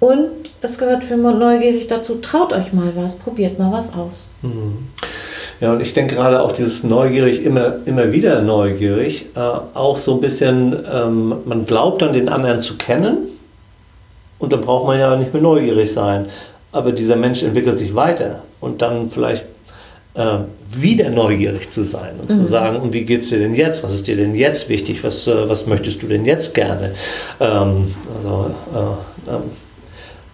Und 0.00 0.28
es 0.60 0.78
gehört 0.78 1.04
für 1.04 1.16
neugierig 1.16 1.86
dazu, 1.86 2.16
traut 2.16 2.52
euch 2.52 2.72
mal 2.72 2.92
was, 2.94 3.16
probiert 3.16 3.58
mal 3.58 3.72
was 3.72 3.92
aus. 3.94 4.28
Mhm. 4.42 4.88
Ja, 5.60 5.72
und 5.72 5.80
ich 5.80 5.92
denke 5.92 6.16
gerade 6.16 6.42
auch 6.42 6.52
dieses 6.52 6.82
neugierig, 6.82 7.42
immer, 7.42 7.76
immer 7.86 8.12
wieder 8.12 8.42
neugierig, 8.42 9.26
äh, 9.34 9.38
auch 9.38 9.98
so 9.98 10.14
ein 10.14 10.20
bisschen, 10.20 10.76
ähm, 10.92 11.36
man 11.44 11.64
glaubt 11.64 12.02
dann 12.02 12.12
den 12.12 12.28
anderen 12.28 12.60
zu 12.60 12.76
kennen 12.76 13.28
und 14.38 14.52
dann 14.52 14.60
braucht 14.60 14.86
man 14.86 14.98
ja 14.98 15.16
nicht 15.16 15.32
mehr 15.32 15.42
neugierig 15.42 15.92
sein. 15.92 16.26
Aber 16.72 16.92
dieser 16.92 17.16
Mensch 17.16 17.42
entwickelt 17.42 17.78
sich 17.78 17.94
weiter 17.94 18.42
und 18.60 18.82
dann 18.82 19.08
vielleicht 19.08 19.44
äh, 20.14 20.38
wieder 20.68 21.10
neugierig 21.10 21.70
zu 21.70 21.84
sein 21.84 22.14
und 22.20 22.30
mhm. 22.30 22.34
zu 22.34 22.44
sagen, 22.44 22.76
und 22.76 22.92
wie 22.92 23.04
geht 23.04 23.22
es 23.22 23.28
dir 23.28 23.38
denn 23.38 23.54
jetzt? 23.54 23.84
Was 23.84 23.94
ist 23.94 24.06
dir 24.06 24.16
denn 24.16 24.34
jetzt 24.34 24.68
wichtig? 24.68 25.04
Was, 25.04 25.26
äh, 25.26 25.48
was 25.48 25.66
möchtest 25.66 26.02
du 26.02 26.08
denn 26.08 26.24
jetzt 26.24 26.52
gerne? 26.52 26.94
Ähm, 27.38 27.94
also, 28.16 28.50
äh, 28.74 29.30
ähm, 29.34 29.42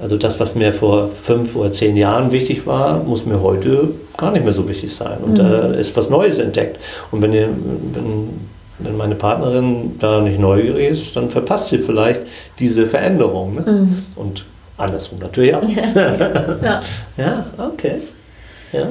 also 0.01 0.17
das, 0.17 0.41
was 0.41 0.55
mir 0.55 0.73
vor 0.73 1.11
fünf 1.11 1.57
oder 1.57 1.73
zehn 1.73 1.97
Jahren 1.97 2.33
wichtig 2.33 2.67
war, 2.67 3.03
muss 3.05 3.27
mir 3.27 3.43
heute 3.43 3.91
gar 4.17 4.33
nicht 4.33 4.45
mehr 4.45 4.55
so 4.55 4.69
wichtig 4.69 4.95
sein. 4.95 5.19
Und 5.19 5.33
mhm. 5.33 5.37
da 5.37 5.73
ist 5.73 5.97
was 5.97 6.09
Neues 6.09 6.39
entdeckt. 6.39 6.79
Und 7.11 7.23
wenn, 7.23 7.33
wenn, 7.33 8.29
wenn 8.79 8.97
meine 8.97 9.15
Partnerin 9.15 9.99
da 9.99 10.23
nicht 10.23 10.39
neugierig 10.39 10.91
ist, 10.91 11.17
dann 11.17 11.29
verpasst 11.29 11.69
sie 11.69 11.79
vielleicht 11.79 12.23
diese 12.59 12.87
Veränderung. 12.87 13.57
Ne? 13.57 13.73
Mhm. 13.73 14.03
Und 14.17 14.45
andersrum 14.79 15.19
natürlich 15.19 15.55
auch. 15.55 15.63
Ja, 16.63 16.83
ja. 17.17 17.47
okay. 17.59 17.97
Ja. 18.73 18.89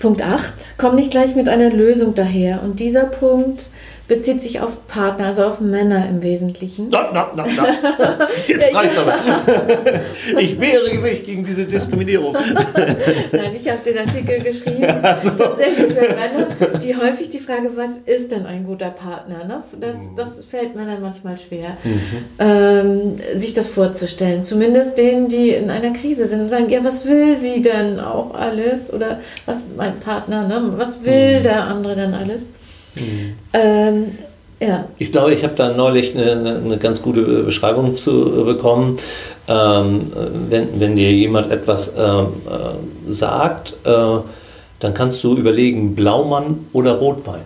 Punkt 0.00 0.22
8. 0.22 0.74
Komm 0.78 0.94
nicht 0.94 1.10
gleich 1.10 1.34
mit 1.34 1.48
einer 1.48 1.70
Lösung 1.70 2.14
daher. 2.14 2.62
Und 2.62 2.78
dieser 2.78 3.04
Punkt 3.04 3.70
bezieht 4.08 4.40
sich 4.40 4.60
auf 4.60 4.86
Partner, 4.86 5.26
also 5.26 5.44
auf 5.44 5.60
Männer 5.60 6.08
im 6.08 6.22
Wesentlichen. 6.22 6.88
Na, 6.90 7.10
na, 7.12 7.30
na, 7.36 7.46
na. 7.46 8.28
Jetzt 8.48 8.74
reicht's 8.74 8.98
aber. 8.98 9.18
Ich 10.38 10.58
wehre 10.60 10.94
mich 10.98 11.24
gegen 11.24 11.44
diese 11.44 11.66
Diskriminierung. 11.66 12.32
Nein, 13.32 13.56
ich 13.56 13.68
habe 13.68 13.80
den 13.84 13.98
Artikel 13.98 14.40
geschrieben, 14.40 14.84
also. 15.02 15.30
tatsächlich 15.30 15.92
für 15.92 16.08
Männer, 16.08 16.78
die 16.82 16.96
häufig 16.96 17.28
die 17.28 17.38
Frage, 17.38 17.70
was 17.76 17.98
ist 18.06 18.32
denn 18.32 18.46
ein 18.46 18.64
guter 18.64 18.90
Partner? 18.90 19.44
Ne? 19.44 19.62
Das, 19.78 19.96
das 20.16 20.44
fällt 20.44 20.74
Männern 20.74 21.02
manchmal 21.02 21.36
schwer, 21.36 21.76
mhm. 21.84 22.00
ähm, 22.38 23.16
sich 23.36 23.52
das 23.52 23.66
vorzustellen. 23.66 24.44
Zumindest 24.44 24.96
denen, 24.96 25.28
die 25.28 25.50
in 25.50 25.70
einer 25.70 25.92
Krise 25.92 26.26
sind 26.26 26.40
und 26.40 26.48
sagen, 26.48 26.68
ja, 26.70 26.82
was 26.82 27.04
will 27.04 27.36
sie 27.36 27.60
denn 27.60 28.00
auch 28.00 28.34
alles? 28.34 28.92
Oder 28.92 29.20
was 29.44 29.66
mein 29.76 29.98
Partner, 30.00 30.48
ne? 30.48 30.72
was 30.76 31.04
will 31.04 31.40
mhm. 31.40 31.42
der 31.42 31.64
andere 31.64 31.94
denn 31.94 32.14
alles? 32.14 32.48
Mhm. 33.00 33.34
Ähm, 33.52 34.06
ja. 34.60 34.86
Ich 34.98 35.12
glaube, 35.12 35.34
ich 35.34 35.44
habe 35.44 35.54
da 35.54 35.72
neulich 35.72 36.16
eine, 36.16 36.60
eine, 36.64 36.78
ganz 36.78 37.00
gute 37.00 37.22
Beschreibung 37.44 37.94
zu 37.94 38.44
bekommen. 38.44 38.98
Ähm, 39.46 40.10
wenn, 40.48 40.80
wenn 40.80 40.96
dir 40.96 41.12
jemand 41.12 41.52
etwas 41.52 41.92
ähm, 41.96 42.26
äh, 42.46 43.12
sagt, 43.12 43.74
äh, 43.84 44.18
dann 44.80 44.94
kannst 44.94 45.22
du 45.22 45.36
überlegen, 45.36 45.94
Blaumann 45.94 46.66
oder 46.72 46.94
Rotwein. 46.98 47.42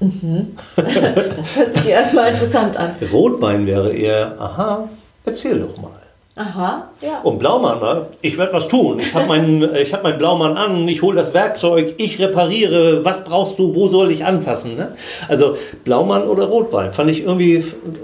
Mhm. 0.00 0.56
Das 0.76 1.56
hört 1.56 1.74
sich 1.74 1.88
erstmal 1.88 2.30
interessant 2.30 2.76
an. 2.76 2.92
Rotwein 3.12 3.66
wäre 3.66 3.92
eher, 3.92 4.34
aha, 4.38 4.88
erzähl 5.24 5.60
doch 5.60 5.76
mal. 5.76 5.99
Aha, 6.40 6.88
ja. 7.02 7.20
Und 7.22 7.38
Blaumann, 7.38 7.80
ne? 7.80 8.06
ich 8.22 8.38
werde 8.38 8.54
was 8.54 8.66
tun. 8.66 8.98
Ich 8.98 9.12
habe 9.12 9.26
meinen 9.26 9.62
hab 9.92 10.02
mein 10.02 10.16
Blaumann 10.16 10.56
an, 10.56 10.88
ich 10.88 11.02
hole 11.02 11.14
das 11.14 11.34
Werkzeug, 11.34 11.92
ich 11.98 12.18
repariere, 12.18 13.04
was 13.04 13.24
brauchst 13.24 13.58
du, 13.58 13.74
wo 13.74 13.88
soll 13.88 14.10
ich 14.10 14.24
anfassen? 14.24 14.74
Ne? 14.74 14.92
Also 15.28 15.56
Blaumann 15.84 16.22
oder 16.22 16.44
Rotwein, 16.44 16.92
fand 16.92 17.10
ich 17.10 17.24
irgendwie, 17.24 17.56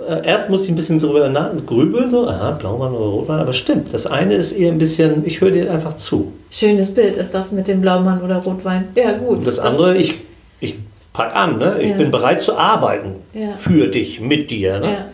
äh, 0.07 0.27
erst 0.27 0.51
musste 0.51 0.67
ich 0.67 0.73
ein 0.73 0.77
bisschen 0.77 0.99
drüber 0.99 1.31
grübeln, 1.65 2.11
so, 2.11 2.29
aha, 2.29 2.51
Blaumann 2.51 2.93
oder 2.93 3.07
Rotwein, 3.07 3.39
aber 3.39 3.55
stimmt, 3.55 3.95
das 3.95 4.07
eine 4.07 4.35
ist 4.35 4.53
eher 4.53 4.71
ein 4.71 4.77
bisschen, 4.77 5.23
ich 5.25 5.41
höre 5.41 5.53
dir 5.53 5.71
einfach 5.71 5.95
zu. 5.95 6.35
Schönes 6.51 6.93
Bild 6.93 7.17
ist 7.17 7.33
das 7.33 7.53
mit 7.53 7.69
dem 7.69 7.81
Blaumann 7.81 8.21
oder 8.21 8.37
Rotwein. 8.37 8.89
Ja, 8.97 9.13
gut. 9.13 9.39
Und 9.39 9.47
das, 9.47 9.57
das 9.57 9.65
andere, 9.65 9.97
ich, 9.97 10.15
ich 10.61 10.77
pack 11.15 11.35
an, 11.35 11.57
ne? 11.57 11.79
ich 11.81 11.89
ja. 11.89 11.97
bin 11.97 12.11
bereit 12.11 12.43
zu 12.43 12.59
arbeiten 12.59 13.15
ja. 13.33 13.57
für 13.57 13.87
dich, 13.87 14.21
mit 14.21 14.51
dir. 14.51 14.79
Ne? 14.79 15.07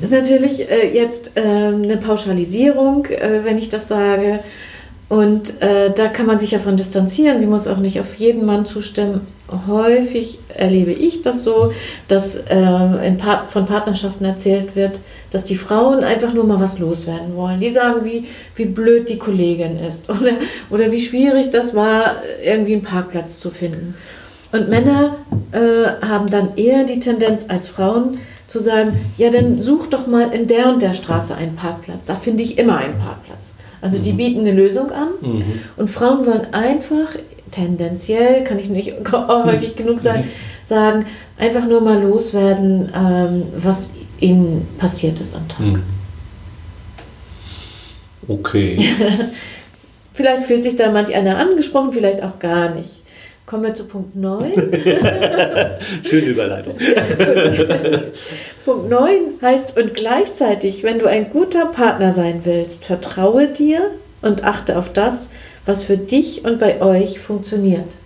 Das 0.00 0.10
ist 0.10 0.16
natürlich 0.16 0.70
äh, 0.70 0.94
jetzt 0.94 1.36
äh, 1.36 1.40
eine 1.40 1.96
Pauschalisierung, 1.96 3.06
äh, 3.06 3.40
wenn 3.44 3.58
ich 3.58 3.68
das 3.68 3.88
sage. 3.88 4.40
Und 5.08 5.62
äh, 5.62 5.90
da 5.94 6.08
kann 6.08 6.26
man 6.26 6.38
sich 6.38 6.52
ja 6.52 6.58
von 6.58 6.76
distanzieren. 6.76 7.38
Sie 7.38 7.46
muss 7.46 7.66
auch 7.66 7.76
nicht 7.76 8.00
auf 8.00 8.14
jeden 8.14 8.46
Mann 8.46 8.64
zustimmen. 8.64 9.20
Häufig 9.68 10.38
erlebe 10.56 10.92
ich 10.92 11.22
das 11.22 11.44
so, 11.44 11.72
dass 12.08 12.36
äh, 12.36 13.12
Part 13.18 13.50
von 13.50 13.66
Partnerschaften 13.66 14.24
erzählt 14.24 14.74
wird, 14.74 15.00
dass 15.30 15.44
die 15.44 15.56
Frauen 15.56 16.02
einfach 16.02 16.32
nur 16.32 16.44
mal 16.44 16.58
was 16.58 16.78
loswerden 16.78 17.36
wollen. 17.36 17.60
Die 17.60 17.70
sagen, 17.70 18.04
wie, 18.04 18.24
wie 18.56 18.64
blöd 18.64 19.08
die 19.08 19.18
Kollegin 19.18 19.78
ist 19.78 20.08
oder, 20.10 20.32
oder 20.70 20.90
wie 20.90 21.00
schwierig 21.00 21.50
das 21.50 21.74
war, 21.74 22.16
irgendwie 22.42 22.72
einen 22.72 22.82
Parkplatz 22.82 23.38
zu 23.38 23.50
finden. 23.50 23.94
Und 24.52 24.68
Männer 24.68 25.16
äh, 25.52 26.06
haben 26.06 26.30
dann 26.30 26.56
eher 26.56 26.84
die 26.84 27.00
Tendenz 27.00 27.46
als 27.48 27.68
Frauen, 27.68 28.18
zu 28.46 28.58
sagen, 28.58 28.96
ja, 29.16 29.30
dann 29.30 29.60
such 29.60 29.86
doch 29.86 30.06
mal 30.06 30.32
in 30.32 30.46
der 30.46 30.68
und 30.68 30.82
der 30.82 30.92
Straße 30.92 31.34
einen 31.34 31.56
Parkplatz. 31.56 32.06
Da 32.06 32.14
finde 32.14 32.42
ich 32.42 32.58
immer 32.58 32.76
einen 32.78 32.98
Parkplatz. 32.98 33.54
Also 33.80 33.98
die 33.98 34.12
mhm. 34.12 34.16
bieten 34.16 34.40
eine 34.40 34.52
Lösung 34.52 34.90
an 34.92 35.08
mhm. 35.20 35.44
und 35.76 35.90
Frauen 35.90 36.26
wollen 36.26 36.52
einfach 36.52 37.16
tendenziell, 37.50 38.44
kann 38.44 38.58
ich 38.58 38.68
nicht 38.68 38.94
häufig 39.12 39.72
mhm. 39.72 39.76
genug 39.76 40.00
sagen, 40.00 40.24
sagen, 40.62 41.06
einfach 41.38 41.66
nur 41.66 41.80
mal 41.80 42.02
loswerden, 42.02 42.90
ähm, 42.94 43.42
was 43.56 43.92
ihnen 44.20 44.66
passiert 44.78 45.20
ist 45.20 45.36
am 45.36 45.48
Tag. 45.48 45.60
Mhm. 45.66 45.82
Okay. 48.26 48.82
Vielleicht 50.14 50.44
fühlt 50.44 50.62
sich 50.62 50.76
da 50.76 50.90
manch 50.90 51.14
einer 51.14 51.38
angesprochen, 51.38 51.92
vielleicht 51.92 52.22
auch 52.22 52.38
gar 52.38 52.72
nicht. 52.72 53.02
Kommen 53.46 53.64
wir 53.64 53.74
zu 53.74 53.84
Punkt 53.84 54.16
9. 54.16 54.52
Schöne 56.02 56.26
Überleitung. 56.26 56.74
Punkt 58.64 58.88
9 58.88 59.20
heißt, 59.42 59.76
und 59.76 59.94
gleichzeitig, 59.94 60.82
wenn 60.82 60.98
du 60.98 61.06
ein 61.06 61.30
guter 61.30 61.66
Partner 61.66 62.12
sein 62.12 62.40
willst, 62.44 62.86
vertraue 62.86 63.48
dir 63.48 63.90
und 64.22 64.44
achte 64.44 64.78
auf 64.78 64.92
das, 64.92 65.30
was 65.66 65.84
für 65.84 65.98
dich 65.98 66.44
und 66.46 66.58
bei 66.58 66.80
euch 66.80 67.18
funktioniert. 67.18 67.96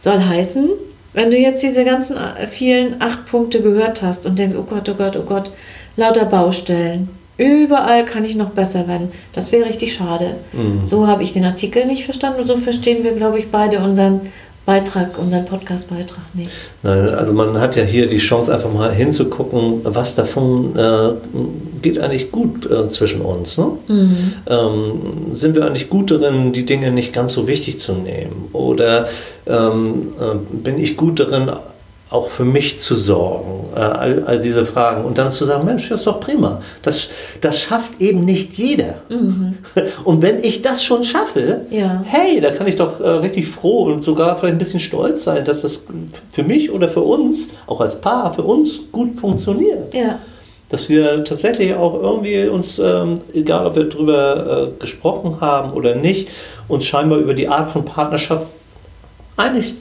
Soll 0.00 0.20
heißen, 0.20 0.68
wenn 1.12 1.30
du 1.30 1.36
jetzt 1.36 1.62
diese 1.62 1.84
ganzen 1.84 2.16
äh, 2.16 2.46
vielen 2.46 3.00
acht 3.00 3.26
Punkte 3.26 3.62
gehört 3.62 4.02
hast 4.02 4.26
und 4.26 4.38
denkst, 4.38 4.56
oh 4.58 4.64
Gott, 4.64 4.88
oh 4.88 4.94
Gott, 4.94 5.16
oh 5.16 5.22
Gott, 5.22 5.52
lauter 5.96 6.24
Baustellen, 6.24 7.10
Überall 7.38 8.04
kann 8.04 8.24
ich 8.24 8.34
noch 8.34 8.50
besser 8.50 8.88
werden. 8.88 9.12
Das 9.32 9.52
wäre 9.52 9.68
richtig 9.68 9.94
schade. 9.94 10.34
Mhm. 10.52 10.86
So 10.86 11.06
habe 11.06 11.22
ich 11.22 11.32
den 11.32 11.44
Artikel 11.44 11.86
nicht 11.86 12.04
verstanden 12.04 12.40
und 12.40 12.46
so 12.46 12.56
verstehen 12.56 13.04
wir, 13.04 13.12
glaube 13.12 13.38
ich, 13.38 13.50
beide 13.50 13.78
unseren 13.78 14.22
Beitrag, 14.68 15.18
unseren 15.18 15.46
Podcast-Beitrag 15.46 16.34
nicht. 16.34 16.50
Nein, 16.82 17.08
also 17.14 17.32
man 17.32 17.58
hat 17.58 17.74
ja 17.76 17.84
hier 17.84 18.06
die 18.06 18.18
Chance, 18.18 18.52
einfach 18.52 18.70
mal 18.70 18.92
hinzugucken, 18.92 19.80
was 19.82 20.14
davon 20.14 20.76
äh, 20.76 21.12
geht 21.80 21.98
eigentlich 21.98 22.30
gut 22.30 22.70
äh, 22.70 22.86
zwischen 22.90 23.22
uns. 23.22 23.56
Ne? 23.56 23.70
Mhm. 23.86 24.32
Ähm, 24.46 25.00
sind 25.36 25.54
wir 25.54 25.64
eigentlich 25.64 25.88
gut 25.88 26.10
darin, 26.10 26.52
die 26.52 26.66
Dinge 26.66 26.90
nicht 26.90 27.14
ganz 27.14 27.32
so 27.32 27.46
wichtig 27.46 27.78
zu 27.78 27.94
nehmen? 27.94 28.50
Oder 28.52 29.08
ähm, 29.46 30.12
äh, 30.20 30.56
bin 30.56 30.78
ich 30.78 30.98
gut 30.98 31.18
darin, 31.18 31.50
auch 32.10 32.28
für 32.30 32.44
mich 32.44 32.78
zu 32.78 32.94
sorgen, 32.94 33.68
äh, 33.76 33.80
all, 33.80 34.24
all, 34.26 34.40
diese 34.40 34.64
Fragen 34.64 35.04
und 35.04 35.18
dann 35.18 35.30
zu 35.30 35.44
sagen, 35.44 35.66
Mensch, 35.66 35.90
das 35.90 36.00
ist 36.00 36.06
doch 36.06 36.20
prima. 36.20 36.62
Das, 36.82 37.08
das 37.42 37.58
schafft 37.60 38.00
eben 38.00 38.24
nicht 38.24 38.54
jeder. 38.54 38.94
Mhm. 39.10 39.58
Und 40.04 40.22
wenn 40.22 40.42
ich 40.42 40.62
das 40.62 40.82
schon 40.82 41.04
schaffe, 41.04 41.66
ja. 41.70 42.02
hey, 42.06 42.40
da 42.40 42.50
kann 42.50 42.66
ich 42.66 42.76
doch 42.76 43.00
äh, 43.00 43.08
richtig 43.08 43.48
froh 43.48 43.84
und 43.84 44.04
sogar 44.04 44.36
vielleicht 44.36 44.54
ein 44.54 44.58
bisschen 44.58 44.80
stolz 44.80 45.24
sein, 45.24 45.44
dass 45.44 45.62
das 45.62 45.80
für 46.32 46.42
mich 46.42 46.70
oder 46.70 46.88
für 46.88 47.02
uns, 47.02 47.50
auch 47.66 47.80
als 47.80 48.00
Paar, 48.00 48.32
für 48.32 48.42
uns 48.42 48.80
gut 48.90 49.16
funktioniert. 49.16 49.92
Ja. 49.92 50.18
Dass 50.70 50.88
wir 50.88 51.24
tatsächlich 51.24 51.74
auch 51.74 51.94
irgendwie 51.94 52.46
uns, 52.46 52.78
ähm, 52.78 53.20
egal 53.34 53.66
ob 53.66 53.76
wir 53.76 53.84
darüber 53.84 54.68
äh, 54.68 54.80
gesprochen 54.80 55.40
haben 55.40 55.72
oder 55.72 55.94
nicht, 55.94 56.28
uns 56.68 56.86
scheinbar 56.86 57.18
über 57.18 57.34
die 57.34 57.48
Art 57.48 57.70
von 57.70 57.84
Partnerschaft 57.84 58.46
einig 59.36 59.74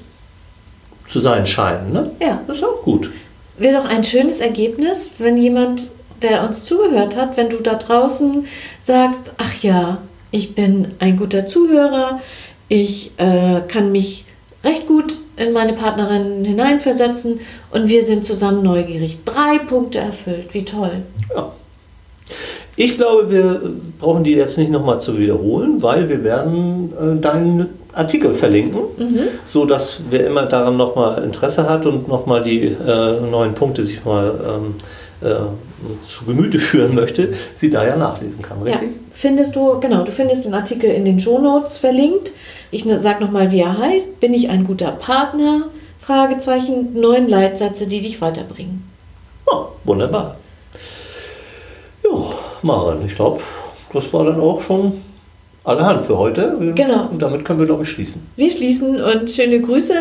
zu 1.08 1.20
sein 1.20 1.48
scheinen. 1.48 1.94
Ne? 1.94 2.12
Ja. 2.20 2.42
Das 2.48 2.58
ist 2.58 2.64
auch 2.64 2.82
gut. 2.84 3.12
Wäre 3.58 3.82
doch 3.82 3.90
ein 3.90 4.04
schönes 4.04 4.40
Ergebnis, 4.40 5.12
wenn 5.18 5.38
jemand, 5.38 5.92
der 6.22 6.44
uns 6.44 6.64
zugehört 6.64 7.16
hat, 7.16 7.38
wenn 7.38 7.50
du 7.50 7.58
da 7.58 7.76
draußen 7.76 8.46
sagst, 8.82 9.32
ach 9.38 9.56
ja, 9.62 10.00
ich 10.32 10.56
bin 10.56 10.90
ein 11.00 11.18
guter 11.18 11.48
Zuhörer, 11.48 12.22
ich 12.70 13.12
äh, 13.18 13.62
kann 13.68 13.92
mich 13.92 14.26
recht 14.64 14.88
gut 14.88 15.16
in 15.38 15.54
meine 15.54 15.74
Partnerin 15.74 16.44
hineinversetzen 16.44 17.40
und 17.72 17.88
wir 17.88 18.04
sind 18.04 18.26
zusammen 18.26 18.64
neugierig. 18.64 19.20
Drei 19.24 19.60
Punkte 19.60 20.00
erfüllt, 20.00 20.54
wie 20.54 20.66
toll. 20.66 21.04
Ja. 21.36 21.52
Ich 22.76 22.98
glaube, 22.98 23.32
wir 23.32 23.62
brauchen 23.98 24.24
die 24.24 24.34
jetzt 24.34 24.58
nicht 24.58 24.70
nochmal 24.70 25.02
zu 25.02 25.18
wiederholen, 25.18 25.82
weil 25.82 26.10
wir 26.10 26.24
werden 26.24 26.92
äh, 26.92 27.20
deinen 27.20 27.70
Artikel 27.98 28.34
verlinken, 28.34 28.82
mhm. 28.98 29.20
so 29.46 29.66
dass 29.66 30.02
wer 30.10 30.28
immer 30.28 30.46
daran 30.46 30.78
nochmal 30.78 31.24
Interesse 31.24 31.68
hat 31.68 31.86
und 31.86 32.08
nochmal 32.08 32.44
die 32.44 32.66
äh, 32.66 33.22
neuen 33.22 33.54
Punkte 33.54 33.84
sich 33.84 34.04
mal 34.06 34.34
ähm, 34.46 34.76
äh, 35.22 35.36
zu 36.06 36.26
Gemüte 36.26 36.60
führen 36.60 36.96
möchte, 36.96 37.34
sie 37.56 37.70
da 37.70 37.86
ja 37.86 37.96
nachlesen 37.96 38.42
kann, 38.42 38.62
richtig? 38.62 38.90
Ja. 38.90 38.96
Findest 39.12 39.56
du, 39.56 39.80
genau, 39.80 40.04
du 40.04 40.12
findest 40.12 40.46
den 40.46 40.54
Artikel 40.54 40.92
in 40.92 41.06
den 41.06 41.20
Shownotes 41.20 41.78
verlinkt. 41.80 42.34
Ich 42.70 42.86
ne, 42.86 43.00
sage 43.00 43.24
nochmal, 43.24 43.52
wie 43.52 43.62
er 43.62 43.78
heißt. 43.78 44.20
Bin 44.20 44.34
ich 44.34 44.50
ein 44.50 44.64
guter 44.64 44.92
Partner? 44.92 45.64
Fragezeichen, 46.00 46.94
neun 46.94 47.28
Leitsätze, 47.28 47.88
die 47.88 48.02
dich 48.02 48.22
weiterbringen. 48.22 48.88
Oh, 49.48 49.66
wunderbar. 49.84 50.38
Jo, 52.04 52.32
Maren, 52.62 53.06
ich 53.06 53.16
glaube, 53.16 53.42
das 53.92 54.14
war 54.14 54.26
dann 54.26 54.40
auch 54.40 54.62
schon 54.62 55.02
allerhand 55.68 56.06
für 56.06 56.18
heute. 56.18 56.56
Genau. 56.76 57.08
Und 57.08 57.22
damit 57.22 57.44
können 57.46 57.60
wir, 57.60 57.66
glaube 57.66 57.84
ich, 57.84 57.90
schließen. 57.90 58.22
Wir 58.36 58.50
schließen 58.50 59.02
und 59.02 59.30
schöne 59.30 59.60
Grüße 59.60 59.94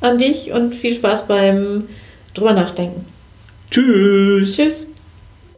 an 0.00 0.18
dich 0.18 0.52
und 0.52 0.74
viel 0.74 0.94
Spaß 0.94 1.26
beim 1.26 1.84
drüber 2.34 2.54
nachdenken. 2.54 3.04
Tschüss. 3.70 4.56
Tschüss. 4.56 4.86